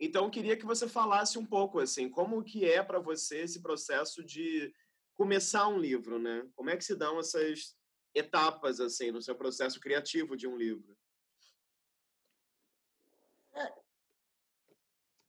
[0.00, 4.24] Então, queria que você falasse um pouco, assim, como que é para você esse processo
[4.24, 4.72] de
[5.14, 6.48] começar um livro, né?
[6.54, 7.76] Como é que se dão essas
[8.14, 10.96] etapas, assim, no seu processo criativo de um livro?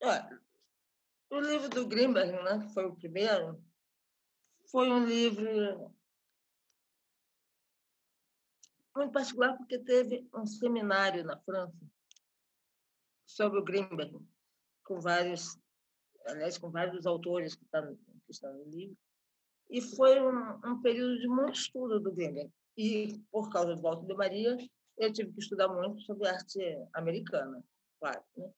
[0.01, 0.39] É,
[1.29, 3.63] o livro do Grimberg, né, que foi o primeiro,
[4.71, 5.93] foi um livro
[8.95, 11.77] muito particular porque teve um seminário na França
[13.25, 14.19] sobre o Grimberg,
[14.83, 15.57] com vários,
[16.25, 18.97] aliás, com vários autores que estão, que estão no livro,
[19.69, 22.51] e foi um, um período de muito estudo do Grimberg.
[22.75, 24.57] E, por causa do Walter de Maria,
[24.97, 26.59] eu tive que estudar muito sobre arte
[26.93, 27.63] americana,
[27.99, 28.23] claro.
[28.35, 28.51] Né?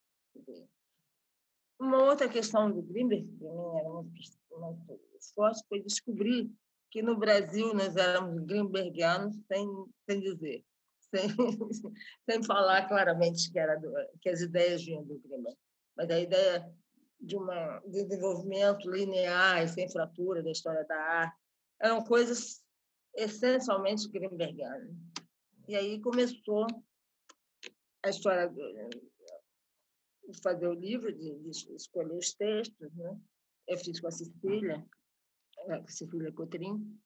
[1.82, 4.14] Uma outra questão do Grimberg, que para mim era muito,
[4.52, 6.48] muito forte, foi descobrir
[6.92, 9.68] que no Brasil nós éramos grimbergianos sem,
[10.08, 10.64] sem dizer,
[11.10, 11.28] sem,
[12.30, 13.92] sem falar claramente que, era do,
[14.22, 15.58] que as ideias vinham do Grimberg.
[15.98, 16.72] Mas a ideia
[17.20, 17.48] de um
[17.88, 21.36] desenvolvimento linear e sem fratura da história da arte
[21.82, 22.64] eram coisas
[23.16, 24.94] essencialmente grimbergianas.
[25.68, 26.68] E aí começou
[28.04, 28.48] a história
[30.34, 32.94] fazer o livro, de, de escolher os textos.
[32.94, 33.20] Né?
[33.68, 34.86] Eu fiz com a Cecília,
[35.70, 37.00] a Cecília Cotrim.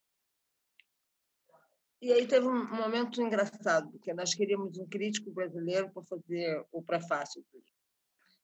[2.01, 6.83] E aí teve um momento engraçado, porque nós queríamos um crítico brasileiro para fazer o
[6.83, 7.73] prefácio do livro.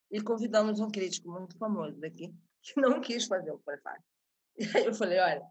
[0.10, 4.04] E convidamos um crítico muito famoso daqui, que não quis fazer o prefácio.
[4.58, 5.46] E aí eu falei, olha,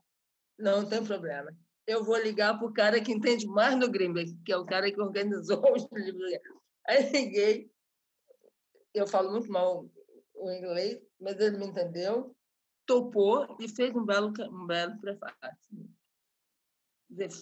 [0.59, 1.57] não tem problema.
[1.87, 4.91] Eu vou ligar para o cara que entende mais do Greenberg, que é o cara
[4.93, 6.33] que organizou os livros.
[6.87, 7.71] Aí liguei
[8.95, 9.89] eu falo muito mal
[10.35, 12.35] o inglês, mas ele me entendeu,
[12.87, 15.91] topou e fez um belo, um belo prefácio.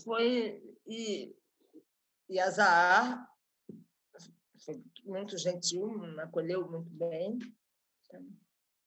[0.02, 1.36] Foi, e,
[2.28, 3.28] e a Zahar
[4.64, 7.38] foi muito gentil, me acolheu muito bem.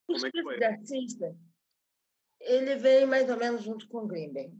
[0.06, 0.58] Como é que foi?
[0.58, 1.36] De artista,
[2.41, 4.54] ele veio mais ou menos junto com o Grimberg,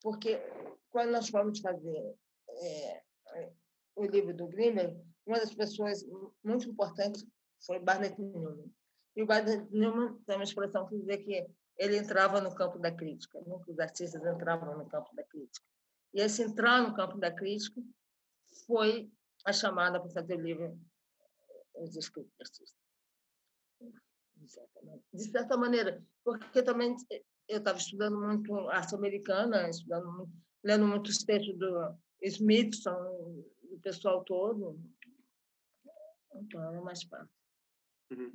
[0.00, 0.38] porque
[0.90, 2.14] quando nós fomos fazer
[2.48, 3.02] é,
[3.96, 6.04] o livro do Grimberg, uma das pessoas
[6.42, 7.24] muito importantes
[7.64, 8.72] foi Barnett Newman.
[9.14, 12.90] E o Barnett Newman tem uma expressão que dizer que ele entrava no campo da
[12.90, 13.60] crítica, né?
[13.68, 15.64] os artistas entravam no campo da crítica.
[16.14, 17.80] E esse entrar no campo da crítica
[18.66, 19.10] foi
[19.44, 20.78] a chamada para fazer o livro
[21.74, 22.74] Os Escritos Artistas.
[25.12, 26.96] De certa maneira, porque também
[27.48, 30.32] eu estava estudando muito arte americana, estudando muito,
[30.64, 34.78] lendo muitos textos do Smithson, do pessoal todo,
[36.42, 37.28] então, era mais fácil.
[38.10, 38.32] Uhum.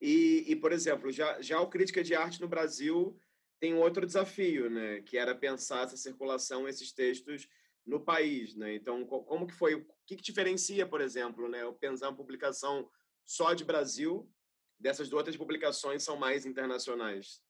[0.00, 3.18] E, e, por exemplo, já, já o Crítica de Arte no Brasil
[3.58, 5.02] tem um outro desafio, né?
[5.02, 7.46] Que era pensar essa circulação, esses textos
[7.84, 8.74] no país, né?
[8.74, 9.74] Então, como que foi?
[9.74, 11.62] O que, que diferencia, por exemplo, né?
[11.62, 12.90] Eu pensar uma publicação
[13.26, 14.30] só de Brasil
[14.78, 17.42] dessas outras publicações são mais internacionais?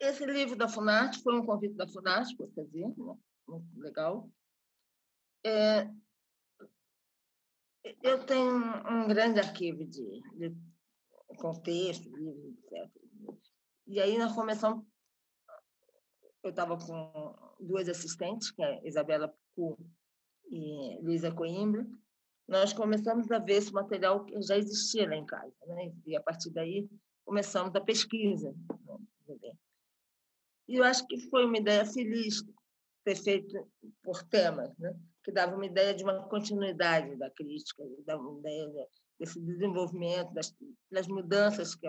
[0.00, 3.18] Esse livro da Funarte foi um convite da Funarte para fazer, né?
[3.46, 4.30] muito legal.
[5.44, 5.88] É,
[8.02, 8.56] eu tenho
[8.90, 10.56] um grande arquivo de, de
[11.36, 12.90] contexto, livros, etc.
[13.86, 14.84] E aí nós começamos.
[16.42, 19.78] Eu estava com duas assistentes, que é Isabela Pucu
[20.50, 21.86] e Luísa Coimbra,
[22.50, 25.54] nós começamos a ver esse material que já existia lá em casa.
[25.68, 25.92] Né?
[26.04, 26.88] E, a partir daí,
[27.24, 28.52] começamos a pesquisa.
[30.70, 32.44] E eu acho que foi uma ideia feliz
[33.04, 33.68] ter feito
[34.04, 34.96] por temas, né?
[35.24, 38.86] que dava uma ideia de uma continuidade da crítica, dava uma ideia
[39.18, 40.54] desse desenvolvimento, das,
[40.88, 41.88] das mudanças que,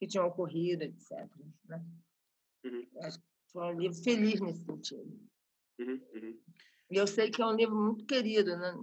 [0.00, 1.30] que tinham ocorrido, etc.
[1.66, 1.84] Né?
[2.64, 2.88] Uhum.
[3.02, 5.20] Acho que foi um livro feliz nesse sentido.
[5.78, 6.40] Uhum, uhum.
[6.90, 8.74] E eu sei que é um livro muito querido, né?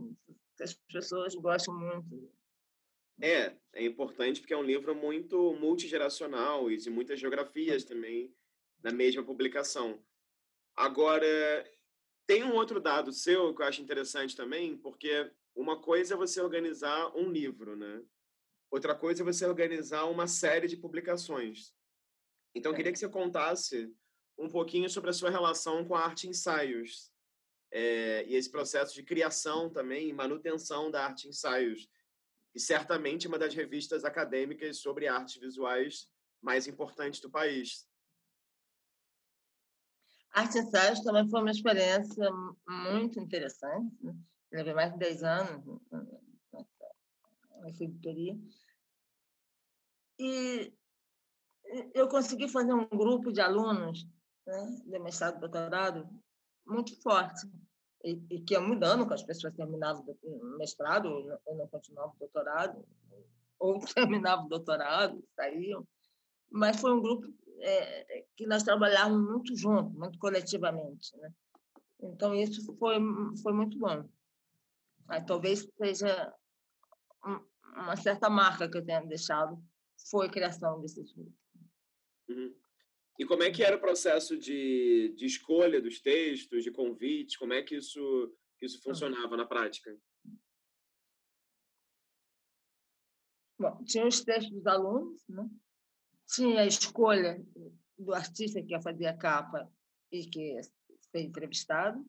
[0.61, 2.31] as pessoas gostam muito.
[3.21, 8.33] É, é importante porque é um livro muito multigeracional e de muitas geografias também
[8.83, 10.03] na mesma publicação.
[10.75, 11.25] Agora,
[12.27, 16.41] tem um outro dado seu que eu acho interessante também, porque uma coisa é você
[16.41, 18.03] organizar um livro, né?
[18.69, 21.73] Outra coisa é você organizar uma série de publicações.
[22.55, 23.91] Então, eu queria que você contasse
[24.37, 27.11] um pouquinho sobre a sua relação com a arte ensaios
[27.71, 31.89] é, e esse processo de criação também e manutenção da arte ensaios,
[32.53, 36.07] e certamente uma das revistas acadêmicas sobre artes visuais
[36.41, 37.87] mais importantes do país.
[40.33, 42.29] Arte Ensaios também foi uma experiência
[42.67, 43.95] muito interessante.
[44.03, 44.15] Né?
[44.51, 45.81] Levei mais de 10 anos
[47.61, 48.37] nessa editoria.
[50.19, 50.73] E
[51.93, 54.07] eu consegui fazer um grupo de alunos
[54.45, 56.07] né, de mestrado e doutorado
[56.65, 57.47] muito forte
[58.03, 61.05] e, e que ia mudando com as pessoas terminavam o mestrado
[61.45, 62.85] ou não continuavam o doutorado
[63.59, 65.87] ou terminavam o doutorado, saíam.
[66.51, 67.27] Mas foi um grupo
[67.59, 71.15] é, que nós trabalhávamos muito junto, muito coletivamente.
[71.17, 71.33] Né?
[72.01, 72.97] Então, isso foi,
[73.41, 74.07] foi muito bom.
[75.07, 76.33] Aí, talvez seja
[77.75, 79.61] uma certa marca que eu tenha deixado,
[80.09, 81.33] foi a criação desses grupos.
[82.29, 82.55] Uhum.
[83.19, 87.37] E como é que era o processo de, de escolha dos textos, de convites?
[87.37, 89.95] Como é que isso, isso funcionava na prática?
[93.59, 95.47] Bom, tinha os textos dos alunos, né?
[96.27, 97.43] Tinha a escolha
[97.97, 99.71] do artista que ia fazer a capa
[100.11, 100.59] e que
[101.11, 102.03] foi entrevistado,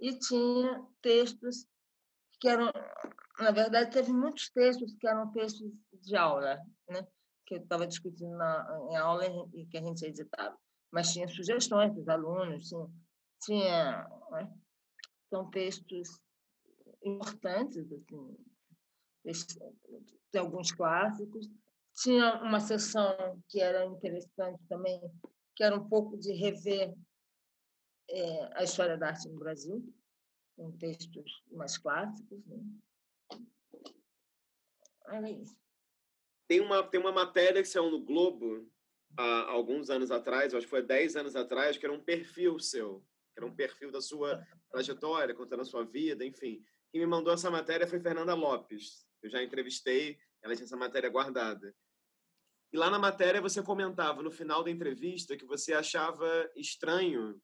[0.00, 1.66] e tinha textos
[2.40, 2.72] que eram,
[3.40, 7.06] na verdade, teve muitos textos que eram textos de aula, né?
[7.46, 10.56] que eu estava discutindo na, em aula e que a gente editava.
[10.92, 12.88] Mas tinha sugestões dos alunos, tinha,
[13.42, 14.52] tinha né?
[15.30, 16.20] são textos
[17.02, 17.86] importantes,
[19.26, 19.58] assim,
[20.30, 21.48] tem alguns clássicos.
[21.96, 25.00] Tinha uma sessão que era interessante também,
[25.56, 26.94] que era um pouco de rever
[28.10, 29.82] é, a história da arte no Brasil,
[30.56, 32.44] com textos mais clássicos.
[32.46, 32.58] Né?
[35.08, 35.56] Era isso.
[36.46, 38.70] Tem uma, tem uma matéria que saiu no Globo
[39.16, 43.04] há alguns anos atrás, acho que foi 10 anos atrás, que era um perfil seu,
[43.32, 46.64] que era um perfil da sua trajetória, contando a sua vida, enfim.
[46.90, 49.06] Quem me mandou essa matéria foi Fernanda Lopes.
[49.22, 51.74] Eu já entrevistei, ela tinha essa matéria guardada.
[52.72, 57.40] E lá na matéria você comentava, no final da entrevista, que você achava estranho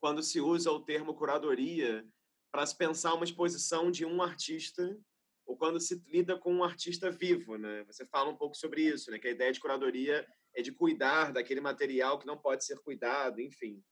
[0.00, 2.06] quando se usa o termo curadoria
[2.52, 4.96] para se pensar uma exposição de um artista
[5.44, 7.82] ou quando se lida com um artista vivo, né?
[7.84, 9.18] Você fala um pouco sobre isso, né?
[9.18, 13.40] Que a ideia de curadoria é de cuidar daquele material que não pode ser cuidado,
[13.40, 13.82] enfim.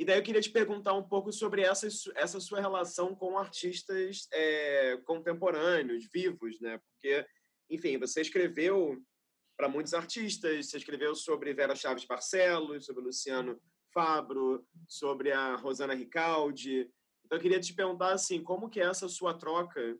[0.00, 1.86] E daí eu queria te perguntar um pouco sobre essa,
[2.16, 6.78] essa sua relação com artistas é, contemporâneos, vivos, né?
[6.78, 7.26] Porque,
[7.68, 8.96] enfim, você escreveu
[9.58, 13.60] para muitos artistas, você escreveu sobre Vera Chaves Barcelos, sobre Luciano
[13.92, 16.90] Fabro, sobre a Rosana Ricaldi.
[17.26, 19.98] Então eu queria te perguntar assim, como que é essa sua troca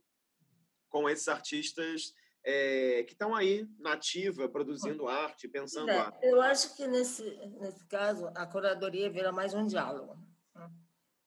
[0.88, 6.24] com esses artistas é, que estão aí na ativa, produzindo arte, pensando é, arte.
[6.24, 7.22] Eu acho que nesse,
[7.58, 10.16] nesse caso a curadoria vira mais um diálogo.
[10.54, 10.70] Né?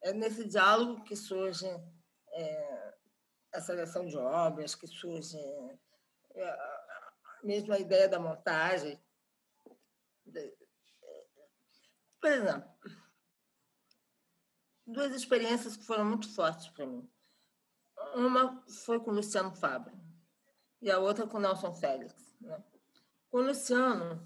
[0.02, 2.94] É nesse diálogo que surge é,
[3.54, 5.38] a seleção de obras, que surge
[6.36, 6.58] é,
[7.44, 9.00] mesmo a ideia da montagem.
[12.20, 12.72] Por exemplo,
[14.88, 17.08] duas experiências que foram muito fortes para mim.
[18.16, 20.03] Uma foi com o Luciano Fabra
[20.84, 22.14] e a outra com o Nelson Félix.
[22.42, 22.62] Né?
[23.32, 24.22] Com o Luciano,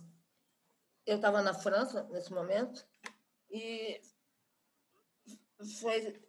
[1.05, 2.83] eu estava na França nesse momento
[3.49, 4.01] e
[5.79, 6.19] foi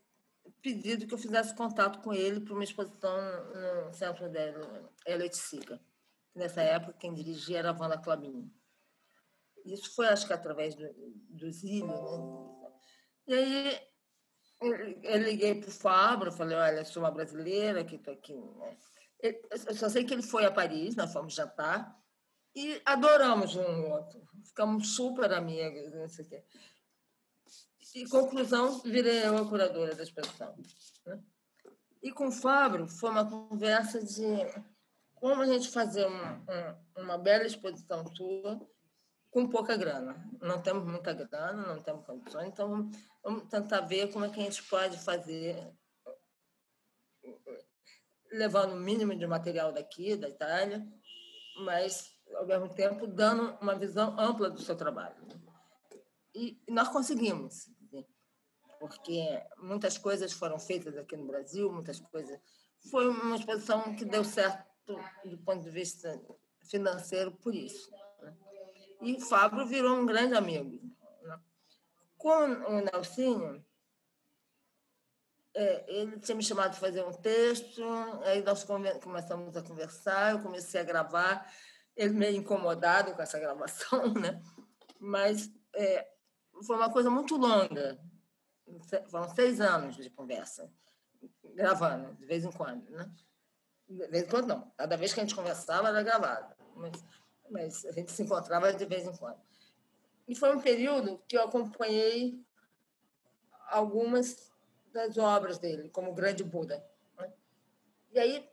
[0.61, 3.17] pedido que eu fizesse contato com ele para uma exposição
[3.87, 4.59] no centro dele,
[5.07, 5.81] Eletricica.
[6.35, 8.53] Nessa época, quem dirigia era a Wanda Clabinho.
[9.65, 10.87] Isso foi, acho que, através do,
[11.31, 11.87] do Zílio.
[11.87, 12.73] Né?
[13.27, 13.89] E aí
[15.03, 18.35] eu liguei para o Fabro, falei, olha, sou uma brasileira que estou aqui.
[18.35, 18.77] Né?
[19.21, 21.97] Eu só sei que ele foi a Paris, nós fomos jantar,
[22.55, 24.21] e adoramos um outro.
[24.45, 26.45] Ficamos super amigos, não sei o quê.
[27.95, 30.55] E, conclusão, virei eu a curadora da exposição.
[31.07, 31.21] Né?
[32.03, 34.25] E com o Fábio foi uma conversa de
[35.15, 36.45] como a gente fazer uma,
[36.97, 38.61] uma bela exposição sua
[39.31, 40.29] com pouca grana.
[40.41, 42.91] Não temos muita grana, não temos condições, então
[43.23, 45.73] vamos tentar ver como é que a gente pode fazer
[48.31, 50.87] levando o mínimo de material daqui, da Itália,
[51.65, 55.17] mas, ao mesmo tempo, dando uma visão ampla do seu trabalho.
[56.35, 57.69] E nós conseguimos,
[58.79, 62.39] porque muitas coisas foram feitas aqui no Brasil, muitas coisas.
[62.91, 64.69] Foi uma exposição que deu certo
[65.25, 66.21] do ponto de vista
[66.63, 67.91] financeiro por isso.
[68.23, 68.37] Né?
[69.03, 70.81] E o Fábio virou um grande amigo.
[71.23, 71.41] Né?
[72.17, 73.65] Com o Nelsinho,
[75.59, 77.83] é, ele tinha me chamado para fazer um texto,
[78.25, 78.65] aí nós
[79.03, 81.53] começamos a conversar, eu comecei a gravar,
[81.97, 84.41] ele meio incomodado com essa gravação, né?
[85.01, 86.09] mas é,
[86.65, 87.99] foi uma coisa muito longa,
[89.11, 90.73] foram seis anos de conversa,
[91.57, 92.89] gravando, de vez em quando.
[92.91, 93.11] Né?
[93.89, 97.05] De vez em quando não, cada vez que a gente conversava era gravado, mas,
[97.51, 99.41] mas a gente se encontrava de vez em quando.
[100.29, 102.41] E foi um período que eu acompanhei
[103.71, 104.49] algumas
[104.93, 106.85] das obras dele, como o Grande Buda.
[107.19, 107.33] Né?
[108.13, 108.49] E aí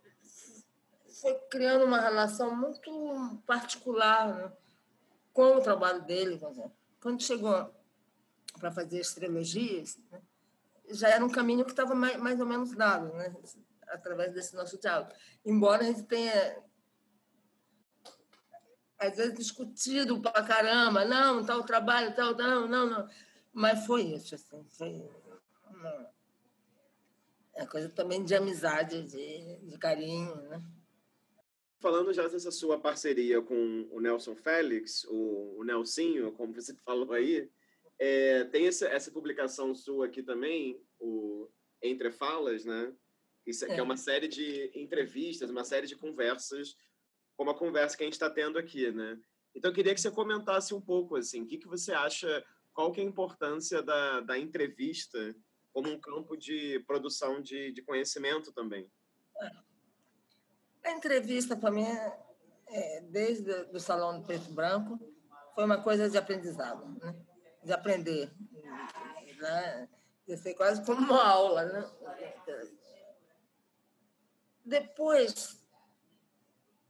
[1.22, 4.52] foi criando uma relação muito particular né?
[5.34, 6.40] com o trabalho dele.
[7.00, 7.74] Quando chegou
[8.60, 10.22] para fazer as trilogias, né?
[10.90, 13.34] já era um caminho que estava mais, mais ou menos dado, né?
[13.88, 15.12] através desse nosso diálogo.
[15.46, 16.64] Embora a gente tenha
[18.98, 23.10] às vezes discutido para caramba, não, tal trabalho, tal, não, não, não.
[23.54, 25.10] Mas foi isso, assim, foi
[25.70, 26.10] uma,
[27.56, 30.62] é coisa também de amizade, de, de carinho, né?
[31.80, 37.14] Falando já dessa sua parceria com o Nelson Félix, o, o Nelsinho, como você falou
[37.14, 37.50] aí,
[37.98, 41.50] é, tem essa, essa publicação sua aqui também, o
[41.82, 42.94] Entre Falas, né?
[43.46, 43.68] Isso, é.
[43.68, 46.76] Que é uma série de entrevistas, uma série de conversas,
[47.38, 49.18] como a conversa que a gente está tendo aqui, né?
[49.54, 52.44] Então, eu queria que você comentasse um pouco, assim, o que, que você acha,
[52.74, 55.34] qual que é a importância da, da entrevista
[55.76, 58.90] como um campo de produção de, de conhecimento também.
[60.82, 61.86] A entrevista, para mim,
[62.68, 64.98] é, desde o Salão do Preto Branco,
[65.54, 67.14] foi uma coisa de aprendizado, né?
[67.62, 68.32] de aprender.
[69.38, 69.90] Né?
[70.26, 71.66] De quase como uma aula.
[71.66, 71.92] Né?
[74.64, 75.62] Depois,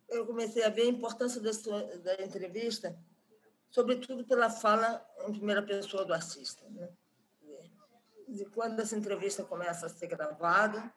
[0.10, 1.68] eu comecei a ver a importância desse,
[2.04, 2.96] da entrevista,
[3.72, 6.70] sobretudo pela fala em primeira pessoa do artista.
[6.70, 6.88] Né?
[8.28, 10.94] De quando essa entrevista começa a ser gravada.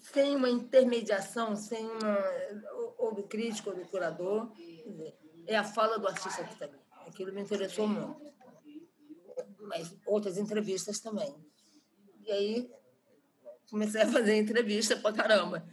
[0.00, 2.18] Sem uma intermediação, sem uma,
[2.96, 4.52] ou do crítico ou do curador,
[5.46, 6.78] é a fala do artista que está ali.
[7.06, 8.24] Aquilo me interessou muito.
[9.60, 11.34] Mas outras entrevistas também.
[12.24, 12.70] E aí
[13.70, 15.66] comecei a fazer entrevista pra caramba.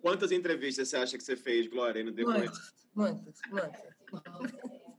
[0.00, 2.12] Quantas entrevistas você acha que você fez, Glória, no?
[2.12, 3.91] Muitas, muitas, muitas.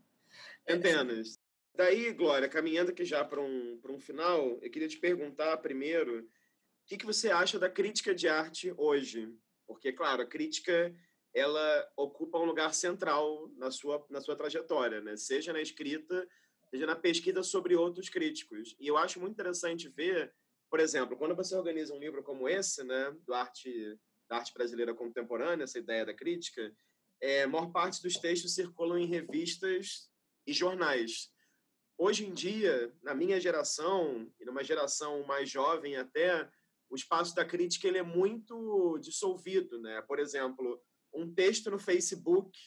[0.70, 1.40] Centenas.
[1.76, 6.86] Daí, Glória, caminhando aqui já para um, um final, eu queria te perguntar primeiro o
[6.86, 9.34] que, que você acha da crítica de arte hoje?
[9.66, 10.94] Porque, claro, a crítica
[11.34, 15.16] ela ocupa um lugar central na sua, na sua trajetória, né?
[15.16, 16.28] seja na escrita,
[16.70, 18.76] seja na pesquisa sobre outros críticos.
[18.80, 20.32] E eu acho muito interessante ver,
[20.70, 23.98] por exemplo, quando você organiza um livro como esse, né, do arte,
[24.30, 26.72] da arte brasileira contemporânea, essa ideia da crítica,
[27.24, 30.10] é, a maior parte dos textos circulam em revistas
[30.46, 31.32] e jornais.
[31.98, 36.50] Hoje em dia, na minha geração, e numa geração mais jovem até,
[36.90, 39.80] o espaço da crítica ele é muito dissolvido.
[39.80, 40.02] Né?
[40.02, 42.60] Por exemplo, um texto no Facebook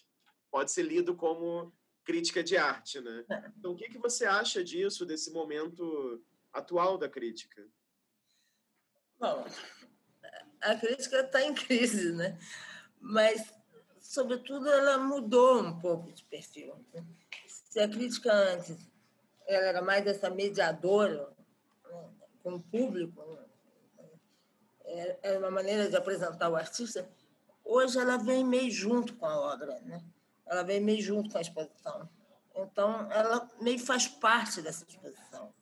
[0.50, 1.70] pode ser lido como
[2.02, 2.98] crítica de arte.
[2.98, 3.26] Né?
[3.58, 7.68] Então, o que, que você acha disso, desse momento atual da crítica?
[9.18, 9.44] Bom,
[10.62, 12.38] a crítica está em crise, né?
[12.98, 13.55] mas
[14.06, 16.74] sobretudo, ela mudou um pouco de perfil.
[16.92, 17.04] Né?
[17.46, 18.76] Se a crítica antes
[19.46, 21.28] ela era mais essa mediadora
[21.88, 22.08] né,
[22.42, 23.22] com o público,
[24.84, 25.16] né?
[25.22, 27.08] era uma maneira de apresentar o artista,
[27.64, 30.02] hoje ela vem meio junto com a obra, né?
[30.46, 32.08] ela vem meio junto com a exposição.
[32.54, 35.52] Então, ela meio faz parte dessa exposição.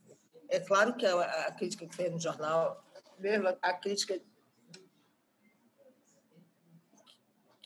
[0.49, 2.85] É claro que a, a crítica que fez no jornal,
[3.19, 4.21] mesmo a crítica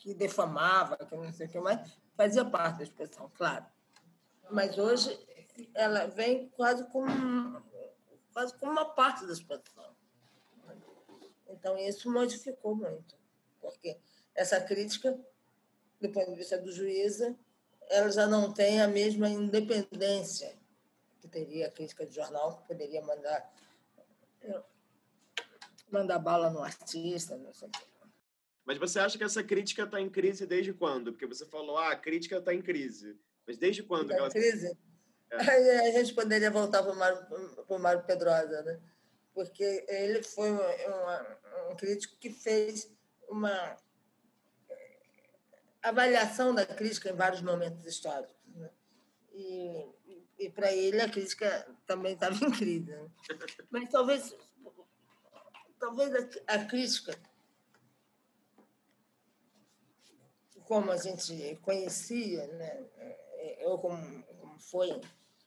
[0.08, 3.66] que defamava, que não sei o que mais, fazia parte da expressão, claro.
[4.50, 5.18] Mas hoje
[5.74, 7.62] ela vem quase como,
[8.32, 9.94] quase como uma parte da expressão.
[11.46, 13.18] Então, isso modificou muito,
[13.60, 13.98] porque
[14.34, 15.18] essa crítica,
[16.00, 17.36] do ponto de vista do juíza,
[17.90, 20.56] ela já não tem a mesma independência
[21.20, 23.52] que teria crítica de jornal, que poderia mandar
[25.90, 27.97] mandar bala no artista, não sei o quê.
[28.68, 31.10] Mas você acha que essa crítica está em crise desde quando?
[31.10, 33.18] Porque você falou, ah, a crítica está em crise.
[33.46, 34.08] Mas desde quando?
[34.08, 34.28] Tá ela...
[34.28, 34.76] crise?
[35.30, 35.36] É.
[35.50, 38.78] Aí a gente poderia voltar para o Mário, Mário Pedrosa, né?
[39.32, 40.60] Porque ele foi um,
[41.70, 42.94] um crítico que fez
[43.26, 43.74] uma
[45.82, 48.36] avaliação da crítica em vários momentos históricos.
[48.54, 48.68] Né?
[49.32, 49.88] E,
[50.40, 52.90] e para ele a crítica também estava em crise.
[52.90, 53.08] Né?
[53.70, 54.36] Mas talvez,
[55.78, 57.18] talvez a, a crítica,
[60.68, 62.86] como a gente conhecia, né?
[63.64, 65.00] ou como, como foi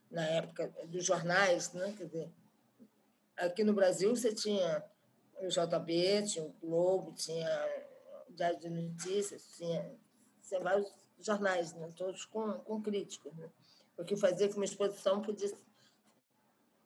[0.10, 1.94] na época dos jornais, né?
[1.96, 2.32] Quer dizer,
[3.38, 4.84] aqui no Brasil você tinha
[5.40, 7.48] o JB, tinha o Globo, tinha
[8.28, 9.96] o Diário de Notícias, tinha
[10.42, 11.90] tinha vários jornais, né?
[11.96, 13.50] todos com, com críticos, né?
[13.96, 15.56] o que fazia que uma exposição pudesse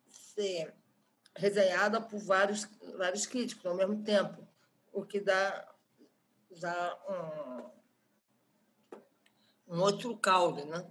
[0.09, 0.73] ser
[1.33, 2.65] resenhada por vários,
[2.97, 4.45] vários críticos ao mesmo tempo,
[4.91, 5.73] o que dá
[6.51, 7.75] já um,
[9.67, 10.65] um outro caldo.
[10.65, 10.85] Né?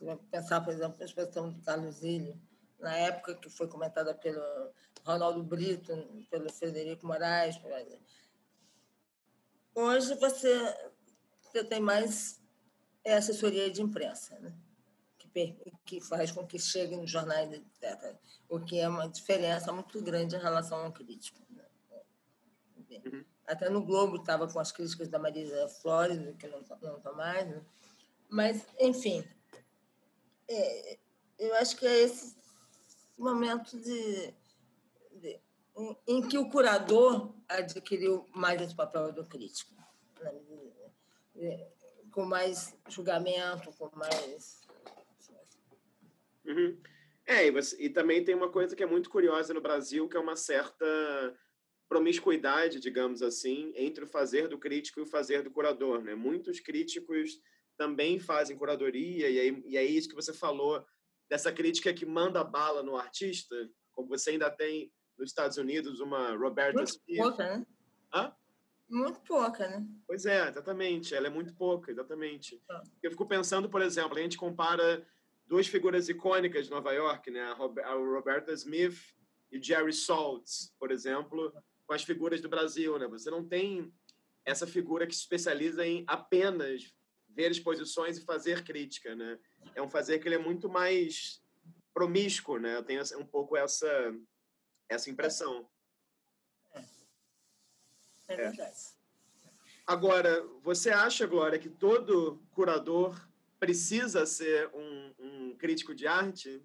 [0.00, 2.40] Vai pensar, por exemplo, na exposição do Carlos Ilho,
[2.78, 4.42] na época que foi comentada pelo
[5.04, 5.92] Ronaldo Brito,
[6.30, 7.56] pelo Frederico Moraes.
[9.74, 10.76] Hoje você
[11.40, 12.40] você tem mais
[13.04, 14.54] é assessoria de imprensa, né?
[15.28, 18.16] que, que faz com que chegue nos jornais, etc.
[18.48, 21.40] O que é uma diferença muito grande em relação ao crítico.
[21.50, 21.64] Né?
[22.90, 23.24] Uhum.
[23.46, 27.46] Até no Globo estava com as críticas da Marisa Flores, que não está mais.
[27.48, 27.62] Né?
[28.28, 29.24] Mas, enfim,
[30.48, 30.98] é,
[31.38, 32.36] eu acho que é esse
[33.16, 34.34] momento de,
[35.12, 35.40] de
[35.76, 39.74] em, em, que o curador adquiriu mais esse papel do crítico.
[39.74, 41.68] Né?
[42.10, 44.66] com mais julgamento, com mais.
[46.44, 46.76] Uhum.
[47.24, 50.16] É, e, você, e também tem uma coisa que é muito curiosa no Brasil, que
[50.16, 50.84] é uma certa
[51.88, 56.02] promiscuidade, digamos assim, entre o fazer do crítico e o fazer do curador.
[56.02, 56.14] Né?
[56.14, 57.40] Muitos críticos
[57.78, 60.84] também fazem curadoria, e aí, e é isso que você falou,
[61.30, 63.54] dessa crítica que manda bala no artista,
[63.92, 67.16] como você ainda tem nos Estados Unidos uma Roberta Smith.
[67.16, 67.66] Pouca, né?
[68.12, 68.32] Hã?
[68.88, 69.86] Muito pouca, né?
[70.06, 71.14] Pois é, exatamente.
[71.14, 72.60] Ela é muito pouca, exatamente.
[72.70, 72.82] Ah.
[73.02, 75.06] Eu fico pensando, por exemplo, a gente compara
[75.46, 77.42] duas figuras icônicas de Nova York, né?
[77.42, 78.98] A Roberta Smith
[79.52, 81.52] e Jerry Saltz, por exemplo,
[81.86, 83.06] com as figuras do Brasil, né?
[83.08, 83.92] Você não tem
[84.44, 86.94] essa figura que se especializa em apenas
[87.38, 89.38] ver exposições e fazer crítica, né?
[89.72, 91.40] É um fazer que ele é muito mais
[91.94, 92.74] promíscuo, né?
[92.74, 93.88] Eu tenho um pouco essa
[94.88, 95.70] essa impressão.
[96.74, 96.82] É,
[98.26, 98.80] é verdade.
[99.86, 103.14] Agora, você acha, Glória, que todo curador
[103.60, 106.60] precisa ser um, um crítico de arte?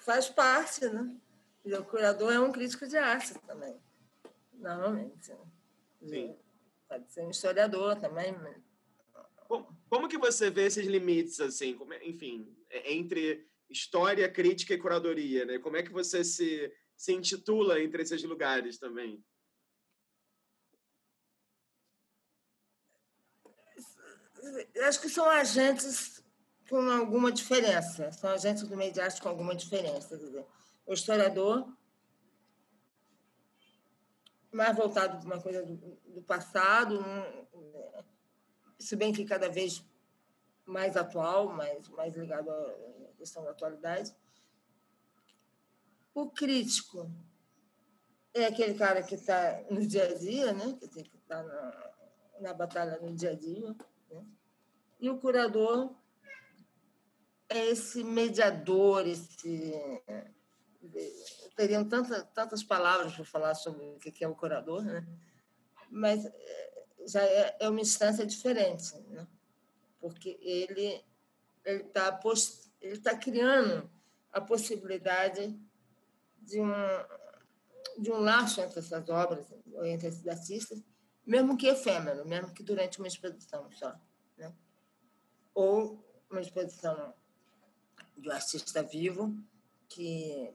[0.00, 1.20] Faz parte, né?
[1.66, 3.78] E o curador é um crítico de arte também,
[4.54, 5.30] normalmente.
[5.32, 6.08] Né?
[6.08, 6.39] Sim.
[6.90, 8.32] Pode ser um historiador também.
[8.32, 8.60] Né?
[9.48, 14.74] Como, como que você vê esses limites, assim, como, é, enfim, é, entre história, crítica
[14.74, 15.58] e curadoria, né?
[15.58, 16.70] Como é que você se
[17.00, 19.24] se intitula entre esses lugares também?
[24.82, 26.22] Acho que são agentes
[26.68, 30.18] com alguma diferença, são agentes do meio de arte com alguma diferença.
[30.18, 30.44] Dizer,
[30.84, 31.74] o historiador,
[34.52, 36.98] mais voltado para uma coisa do, do passado,
[38.78, 39.84] se bem que cada vez
[40.64, 44.14] mais atual, mais, mais ligado à questão da atualidade,
[46.14, 47.10] o crítico
[48.34, 50.78] é aquele cara que está no dia a dia, né?
[50.80, 51.90] que está na,
[52.40, 53.74] na batalha no dia a dia.
[54.10, 54.24] Né?
[55.00, 55.94] E o curador
[57.48, 60.02] é esse mediador, esse.
[61.60, 65.06] Teriam tantas, tantas palavras para falar sobre o que é o curador, né?
[65.90, 69.28] mas é, já é, é uma instância diferente, né?
[70.00, 71.04] porque ele
[71.62, 72.18] está
[72.80, 73.90] ele tá criando
[74.32, 75.54] a possibilidade
[76.38, 76.72] de um,
[77.98, 79.44] de um laço entre essas obras,
[79.82, 80.82] entre esses artistas,
[81.26, 83.94] mesmo que efêmero, mesmo que durante uma exposição só.
[84.38, 84.50] Né?
[85.52, 87.12] Ou uma exposição
[88.16, 89.36] de um artista vivo
[89.90, 90.54] que,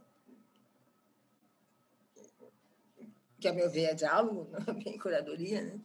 [3.46, 5.80] que a meu ver, é diálogo, não é curadoria, né?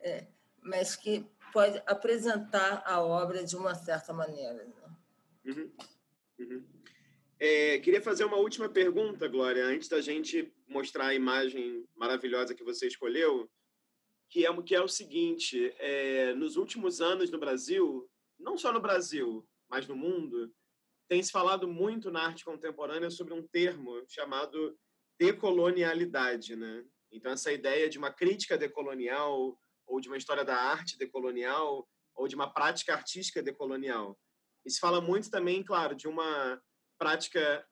[0.00, 0.26] É,
[0.62, 4.52] mas que pode apresentar a obra de uma certa maneira.
[4.52, 4.72] Né?
[5.46, 5.72] Uhum.
[6.38, 6.64] Uhum.
[7.38, 12.64] É, queria fazer uma última pergunta, Glória, antes da gente mostrar a imagem maravilhosa que
[12.64, 13.50] você escolheu,
[14.28, 18.06] que é, que é o seguinte: é, nos últimos anos no Brasil,
[18.38, 20.52] não só no Brasil, mas no mundo,
[21.08, 24.76] tem se falado muito na arte contemporânea sobre um termo chamado
[25.18, 26.84] decolonialidade, né?
[27.16, 32.26] Então essa ideia de uma crítica decolonial ou de uma história da arte decolonial ou
[32.28, 34.18] de uma prática artística decolonial.
[34.64, 36.60] E se fala muito também, claro, de uma
[36.98, 37.66] prática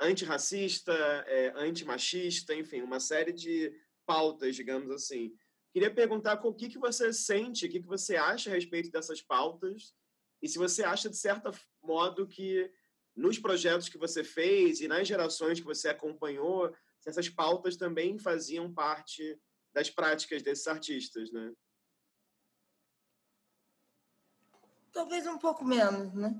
[0.00, 0.92] antirracista,
[1.26, 3.72] é, antimachista, enfim, uma série de
[4.06, 5.34] pautas, digamos assim.
[5.72, 9.20] Queria perguntar o que, que você sente, o que, que você acha a respeito dessas
[9.20, 9.92] pautas
[10.42, 11.50] e se você acha, de certo
[11.82, 12.70] modo, que
[13.16, 18.18] nos projetos que você fez e nas gerações que você acompanhou, se essas pautas também
[18.18, 19.40] faziam parte
[19.72, 21.52] das práticas desses artistas, né?
[24.92, 26.34] Talvez um pouco menos, né?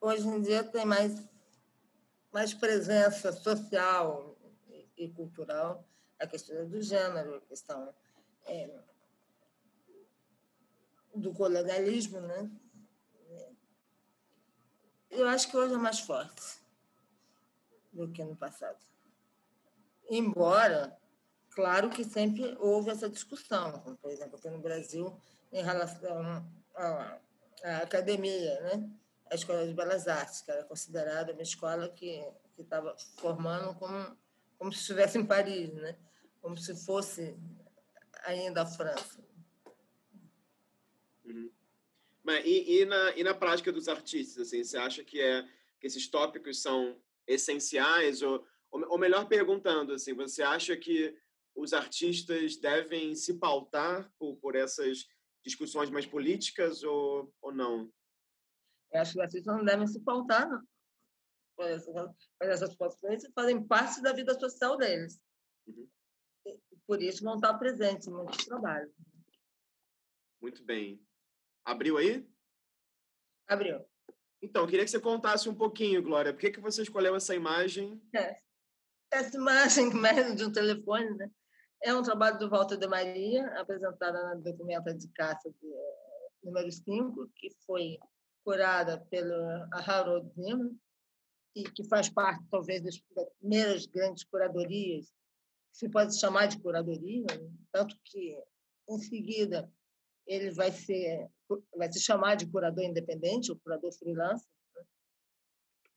[0.00, 1.22] Hoje em dia tem mais,
[2.32, 4.36] mais presença social
[4.96, 5.88] e cultural
[6.18, 7.94] a questão do gênero, a questão
[8.46, 8.80] é,
[11.14, 12.50] do colonialismo, né?
[15.10, 16.60] Eu acho que hoje é mais forte
[17.92, 18.91] do que no passado.
[20.14, 20.94] Embora,
[21.52, 25.18] claro que sempre houve essa discussão, como, por exemplo, aqui no Brasil,
[25.50, 27.18] em relação à,
[27.64, 28.90] à academia, né?
[29.30, 32.22] a Escola de Belas Artes, que era considerada uma escola que
[32.58, 34.14] estava formando como,
[34.58, 35.96] como se estivesse em Paris, né?
[36.42, 37.34] como se fosse
[38.24, 39.18] ainda a França.
[41.24, 41.50] Uhum.
[42.22, 45.48] Mas, e, e, na, e na prática dos artistas, assim, você acha que, é,
[45.80, 48.20] que esses tópicos são essenciais?
[48.20, 51.14] Ou, ou, melhor perguntando, assim, você acha que
[51.54, 55.06] os artistas devem se pautar por, por essas
[55.44, 57.92] discussões mais políticas ou, ou não?
[58.90, 60.62] Eu acho que os artistas não devem se pautar não.
[61.54, 61.94] por essas,
[62.74, 65.20] por essas e fazem parte da vida social deles.
[65.66, 65.88] Uhum.
[66.86, 68.92] Por isso vão estar presentes em muitos trabalhos.
[70.40, 71.00] Muito bem.
[71.64, 72.26] Abriu aí?
[73.46, 73.84] Abriu.
[74.40, 76.32] Então, queria que você contasse um pouquinho, Glória.
[76.32, 78.02] Por que, que você escolheu essa imagem?
[78.14, 78.36] É.
[79.12, 81.30] Essa imagem, mesmo de um telefone, né?
[81.82, 86.72] é um trabalho do Walter de Maria, apresentada na documenta de caça de, eh, número
[86.72, 87.98] 5, que foi
[88.42, 89.34] curada pelo
[89.72, 90.72] Harold Zimmer,
[91.54, 92.98] e que faz parte, talvez, das
[93.40, 95.12] primeiras grandes curadorias,
[95.72, 97.50] se pode chamar de curadoria, né?
[97.70, 98.38] tanto que,
[98.88, 99.70] em seguida,
[100.26, 101.28] ele vai ser
[101.76, 104.82] vai se chamar de curador independente ou curador freelancer né?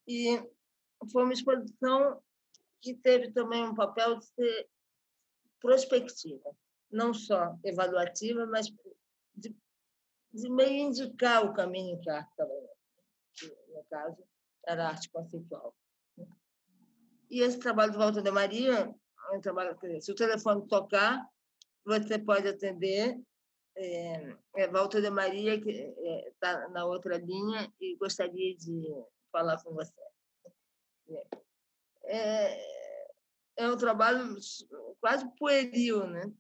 [0.08, 0.50] e
[1.12, 2.22] foi uma exposição
[2.82, 4.70] que teve também um papel de ser
[5.60, 6.56] prospectiva
[6.92, 8.68] não só avaliativa mas
[9.36, 9.56] de,
[10.34, 12.34] de meio indicar o caminho que a arte
[13.34, 14.24] que, no caso
[14.66, 15.76] era a arte conceitual
[17.30, 18.94] e esse trabalho do Walter de Maria
[19.32, 21.28] é um trabalho se o telefone tocar
[21.86, 23.20] você pode atender
[23.78, 28.88] é, é Walter de Maria, que está é, na outra linha, e gostaria de
[29.32, 29.94] falar com você.
[32.08, 32.76] É,
[33.58, 34.38] é um trabalho
[35.00, 36.32] quase pueril, né?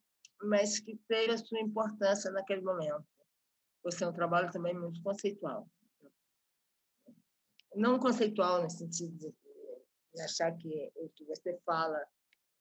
[0.44, 3.06] mas que teve a sua importância naquele momento.
[3.84, 5.68] Você é um trabalho também muito conceitual.
[7.74, 9.18] Não conceitual no sentido
[10.14, 12.00] de achar que o que você fala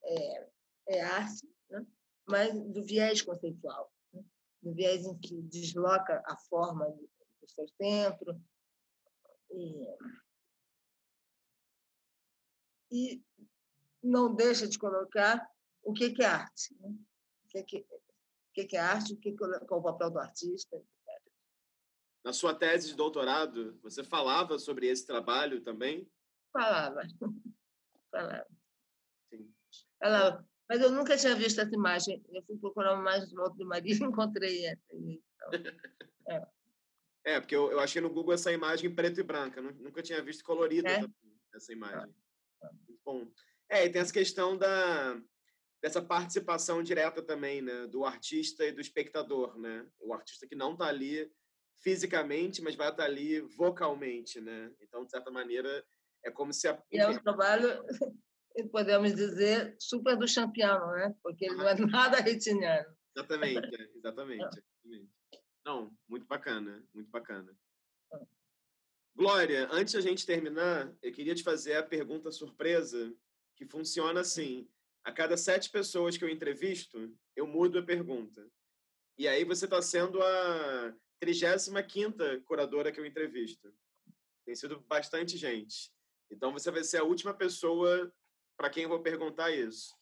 [0.03, 0.49] é,
[0.89, 1.85] é arte, né?
[2.27, 3.91] mas do viés conceitual
[4.65, 8.41] no viés em que desloca a forma do seu centro.
[12.91, 13.21] E
[14.03, 15.45] não deixa de colocar
[15.83, 16.75] o que é arte.
[16.79, 16.89] Né?
[17.43, 20.19] O que é, o que é arte, o que é, qual é o papel do
[20.19, 20.81] artista.
[22.23, 26.09] Na sua tese de doutorado, você falava sobre esse trabalho também?
[26.51, 27.01] Falava.
[28.11, 28.47] Falava.
[29.29, 29.53] Sim.
[30.01, 30.47] Falava.
[30.67, 32.23] Mas eu nunca tinha visto essa imagem.
[32.31, 34.81] Eu fui procurar uma imagem do Alto do Maria e encontrei essa.
[34.91, 35.49] Então,
[36.29, 36.47] é.
[37.35, 39.61] é, porque eu, eu achei no Google essa imagem preto e branca.
[39.61, 41.05] Nunca tinha visto colorida é?
[41.53, 42.11] essa imagem.
[42.61, 43.27] Muito bom.
[43.69, 45.19] É, e tem essa questão da,
[45.81, 47.87] dessa participação direta também, né?
[47.87, 49.87] Do artista e do espectador, né?
[49.99, 51.31] O artista que não está ali
[51.83, 54.71] fisicamente, mas vai estar tá ali vocalmente, né?
[54.81, 55.85] Então, de certa maneira,
[56.23, 56.67] é como se...
[56.67, 56.81] A...
[56.91, 57.83] E é um trabalho
[58.71, 61.13] podemos dizer, super do champion, né?
[61.21, 62.95] Porque ele não é nada retiniano.
[63.15, 64.63] Exatamente, é, exatamente,
[65.65, 67.55] Não, muito bacana, muito bacana.
[69.17, 73.15] Glória, antes de a gente terminar, eu queria te fazer a pergunta surpresa,
[73.55, 74.69] que funciona assim.
[75.05, 78.45] A cada sete pessoas que eu entrevisto, eu mudo a pergunta.
[79.17, 80.93] E aí você está sendo a
[81.23, 83.73] 35ª curadora que eu entrevisto.
[84.45, 85.93] Tem sido bastante gente.
[86.29, 88.13] Então você vai ser a última pessoa
[88.57, 89.95] para quem eu vou perguntar isso.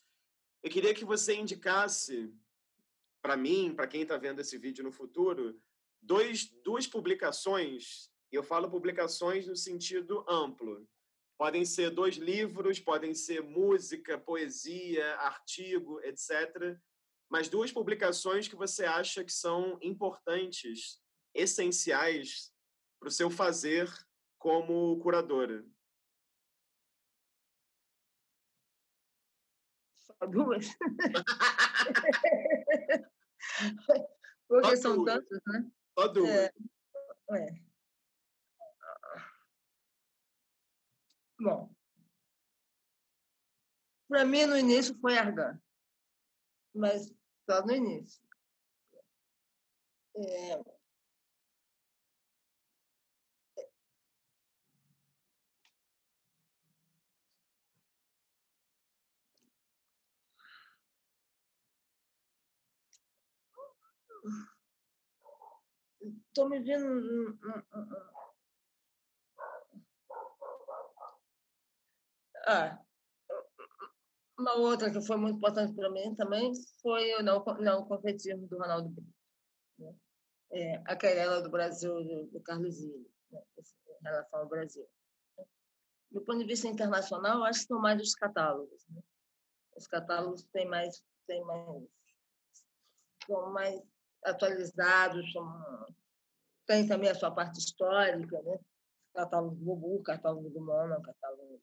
[0.64, 2.34] Eu queria que você indicasse
[3.22, 5.62] para mim, para quem está vendo esse vídeo no futuro,
[6.02, 10.90] dois, duas publicações Eu falo publicações no sentido amplo.
[11.38, 16.76] Podem ser dois livros, podem ser música, poesia, artigo, etc.
[17.30, 21.00] Mas duas publicações que você acha que são importantes,
[21.32, 22.52] essenciais
[23.00, 23.88] para o seu fazer
[24.40, 25.64] como curadora.
[30.00, 30.66] Só duas?
[34.48, 35.14] Porque Só são duas.
[35.14, 35.72] tantos, né?
[36.00, 36.30] Só duas.
[36.30, 36.52] É,
[37.32, 37.73] é.
[41.40, 41.70] Bom,
[44.08, 45.60] para mim no início foi Argan,
[46.74, 47.14] mas
[47.50, 48.22] só no início.
[50.16, 50.64] É,
[66.34, 67.38] Estou me vendo.
[72.46, 72.78] Ah,
[74.38, 78.58] uma outra que foi muito importante para mim também foi o não, não confetismo do
[78.58, 79.14] Ronaldo Brito.
[79.80, 79.96] Né?
[80.52, 83.42] É, a querela do Brasil, do, do Carlos Ilha, né?
[83.58, 84.88] em relação ao Brasil.
[86.12, 88.86] Do ponto de vista internacional, acho que são mais os catálogos.
[88.90, 89.02] Né?
[89.76, 91.88] Os catálogos têm mais, têm mais,
[93.26, 93.82] são mais
[94.24, 95.88] atualizados, são,
[96.88, 98.60] também a sua parte histórica, né?
[99.14, 101.62] Catálogo do Bubu, catálogo do Mona, catálogo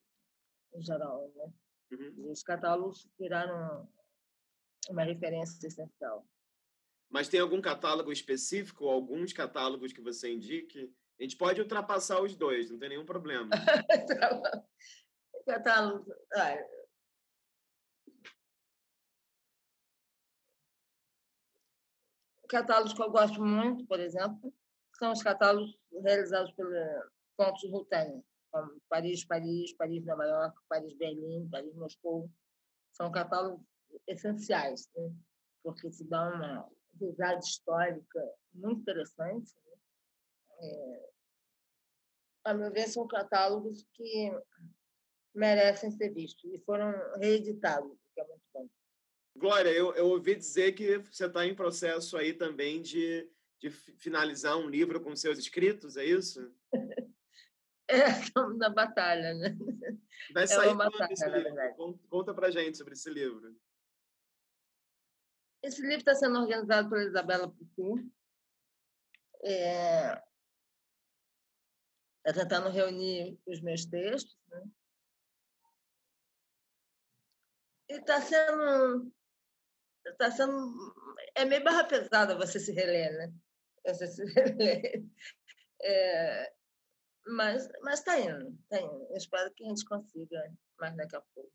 [0.75, 1.53] em geral, né?
[1.93, 2.31] Uhum.
[2.31, 3.89] Os catálogos viraram
[4.89, 6.27] uma referência essencial.
[7.09, 10.95] Mas tem algum catálogo específico, ou alguns catálogos que você indique?
[11.18, 13.51] A gente pode ultrapassar os dois, não tem nenhum problema.
[15.47, 16.14] catálogo.
[16.33, 16.57] Ah,
[22.51, 24.53] catálogos que eu gosto muito, por exemplo,
[24.99, 31.49] são os catálogos realizados pela Pontos Rutânia, como Paris, Paris, Paris, Nova York, Paris, Berlim,
[31.49, 32.31] Paris, Moscou.
[32.93, 33.65] São catálogos
[34.07, 35.13] essenciais, né?
[35.63, 39.53] porque se dá uma visada histórica muito interessante.
[39.67, 39.73] Né?
[40.61, 41.11] É,
[42.45, 44.33] a meu ver, são catálogos que
[45.35, 48.69] merecem ser vistos e foram reeditados, o que é muito bom.
[49.37, 53.31] Glória, eu, eu ouvi dizer que você está em processo aí também de,
[53.61, 56.53] de finalizar um livro com seus escritos, é isso?
[58.20, 59.57] É, estamos na batalha, né?
[60.32, 61.76] Vai sair é uma batalha, na verdade.
[62.09, 63.57] Conta pra gente sobre esse livro.
[65.62, 67.99] Esse livro está sendo organizado pela Isabela Pucu.
[69.43, 70.22] É...
[72.24, 74.62] Está tentando reunir os meus textos, né?
[77.88, 79.12] E está sendo
[80.07, 80.95] está sendo.
[81.34, 83.32] É meio barra pesada você se reler, né?
[83.86, 85.05] Você se reler.
[85.82, 86.53] É,
[87.27, 89.07] mas está indo, está indo.
[89.11, 91.53] Eu espero que a gente consiga mais daqui a pouco.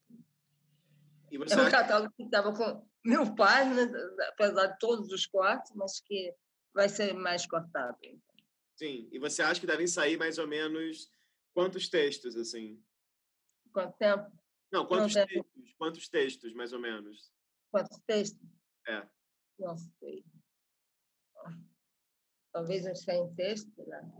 [1.32, 3.90] E você é um catálogo que estava com mil páginas,
[4.30, 6.34] apesar de todos os cortes, mas que
[6.74, 7.98] vai ser mais cortado.
[8.76, 11.10] Sim, e você acha que devem sair mais ou menos
[11.54, 12.82] quantos textos, assim?
[13.72, 14.32] Quanto tempo?
[14.72, 15.34] Não, quantos textos?
[15.34, 15.76] Tempo.
[15.78, 17.32] Quantos textos, mais ou menos?
[17.72, 18.50] Quantos textos?
[18.88, 19.08] É.
[19.60, 20.24] Não sei.
[22.52, 23.88] Talvez uns 100 textos.
[23.88, 24.12] Né?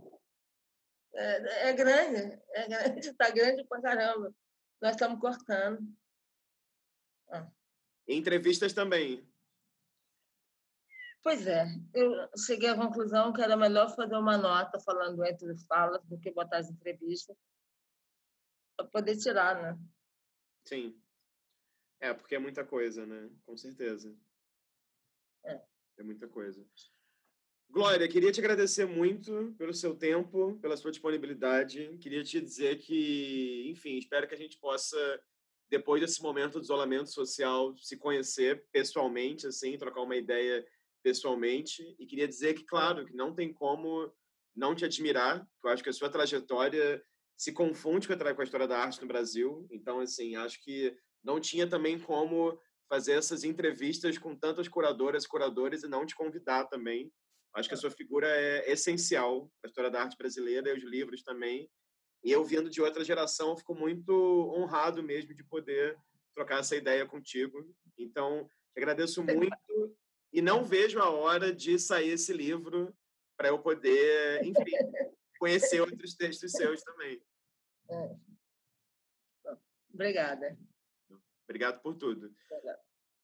[1.16, 4.34] É, é grande, é grande, está grande pra caramba.
[4.80, 5.80] Nós estamos cortando.
[7.28, 7.50] Ah.
[8.06, 9.26] Entrevistas também.
[11.22, 16.00] Pois é, eu cheguei à conclusão que era melhor fazer uma nota falando entre falas
[16.04, 17.36] do que botar as entrevistas
[18.76, 19.76] para poder tirar, né?
[20.64, 21.00] Sim.
[21.98, 23.28] É, porque é muita coisa, né?
[23.44, 24.14] Com certeza.
[25.44, 25.60] É.
[25.96, 26.64] É muita coisa.
[27.70, 31.98] Glória, queria te agradecer muito pelo seu tempo, pela sua disponibilidade.
[32.00, 34.96] Queria te dizer que, enfim, espero que a gente possa,
[35.70, 40.66] depois desse momento de isolamento social, se conhecer pessoalmente, assim, trocar uma ideia
[41.02, 41.94] pessoalmente.
[41.98, 44.10] E queria dizer que, claro, que não tem como
[44.54, 47.04] não te admirar, eu acho que a sua trajetória
[47.36, 49.66] se confunde com a história da arte no Brasil.
[49.70, 52.58] Então, assim, acho que não tinha também como
[52.88, 57.12] fazer essas entrevistas com tantas curadoras e curadores e não te convidar também.
[57.56, 60.84] Acho que a sua figura é essencial para a história da arte brasileira e os
[60.84, 61.70] livros também.
[62.22, 64.12] E eu, vindo de outra geração, fico muito
[64.54, 65.98] honrado mesmo de poder
[66.34, 67.74] trocar essa ideia contigo.
[67.96, 68.46] Então,
[68.76, 69.96] agradeço muito
[70.30, 72.94] e não vejo a hora de sair esse livro
[73.38, 74.64] para eu poder, enfim,
[75.38, 77.22] conhecer outros textos seus também.
[77.90, 78.16] É.
[79.94, 80.58] Obrigada.
[81.44, 82.34] Obrigado por tudo.
[82.50, 82.80] Obrigado.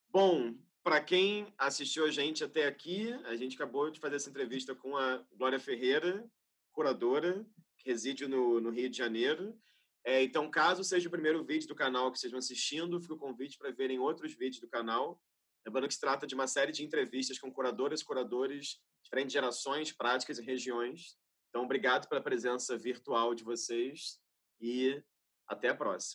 [0.09, 4.75] Bom, para quem assistiu a gente até aqui, a gente acabou de fazer essa entrevista
[4.75, 6.29] com a Glória Ferreira,
[6.73, 7.47] curadora.
[7.79, 9.57] que reside no, no Rio de Janeiro.
[10.05, 13.57] É, então, caso seja o primeiro vídeo do canal que estejam assistindo, fica o convite
[13.57, 15.21] para verem outros vídeos do canal.
[15.65, 20.39] Lembrando que se trata de uma série de entrevistas com curadoras curadores, diferentes gerações, práticas
[20.39, 21.17] e regiões.
[21.49, 24.19] Então, obrigado pela presença virtual de vocês
[24.61, 25.01] e
[25.47, 26.11] até a próxima.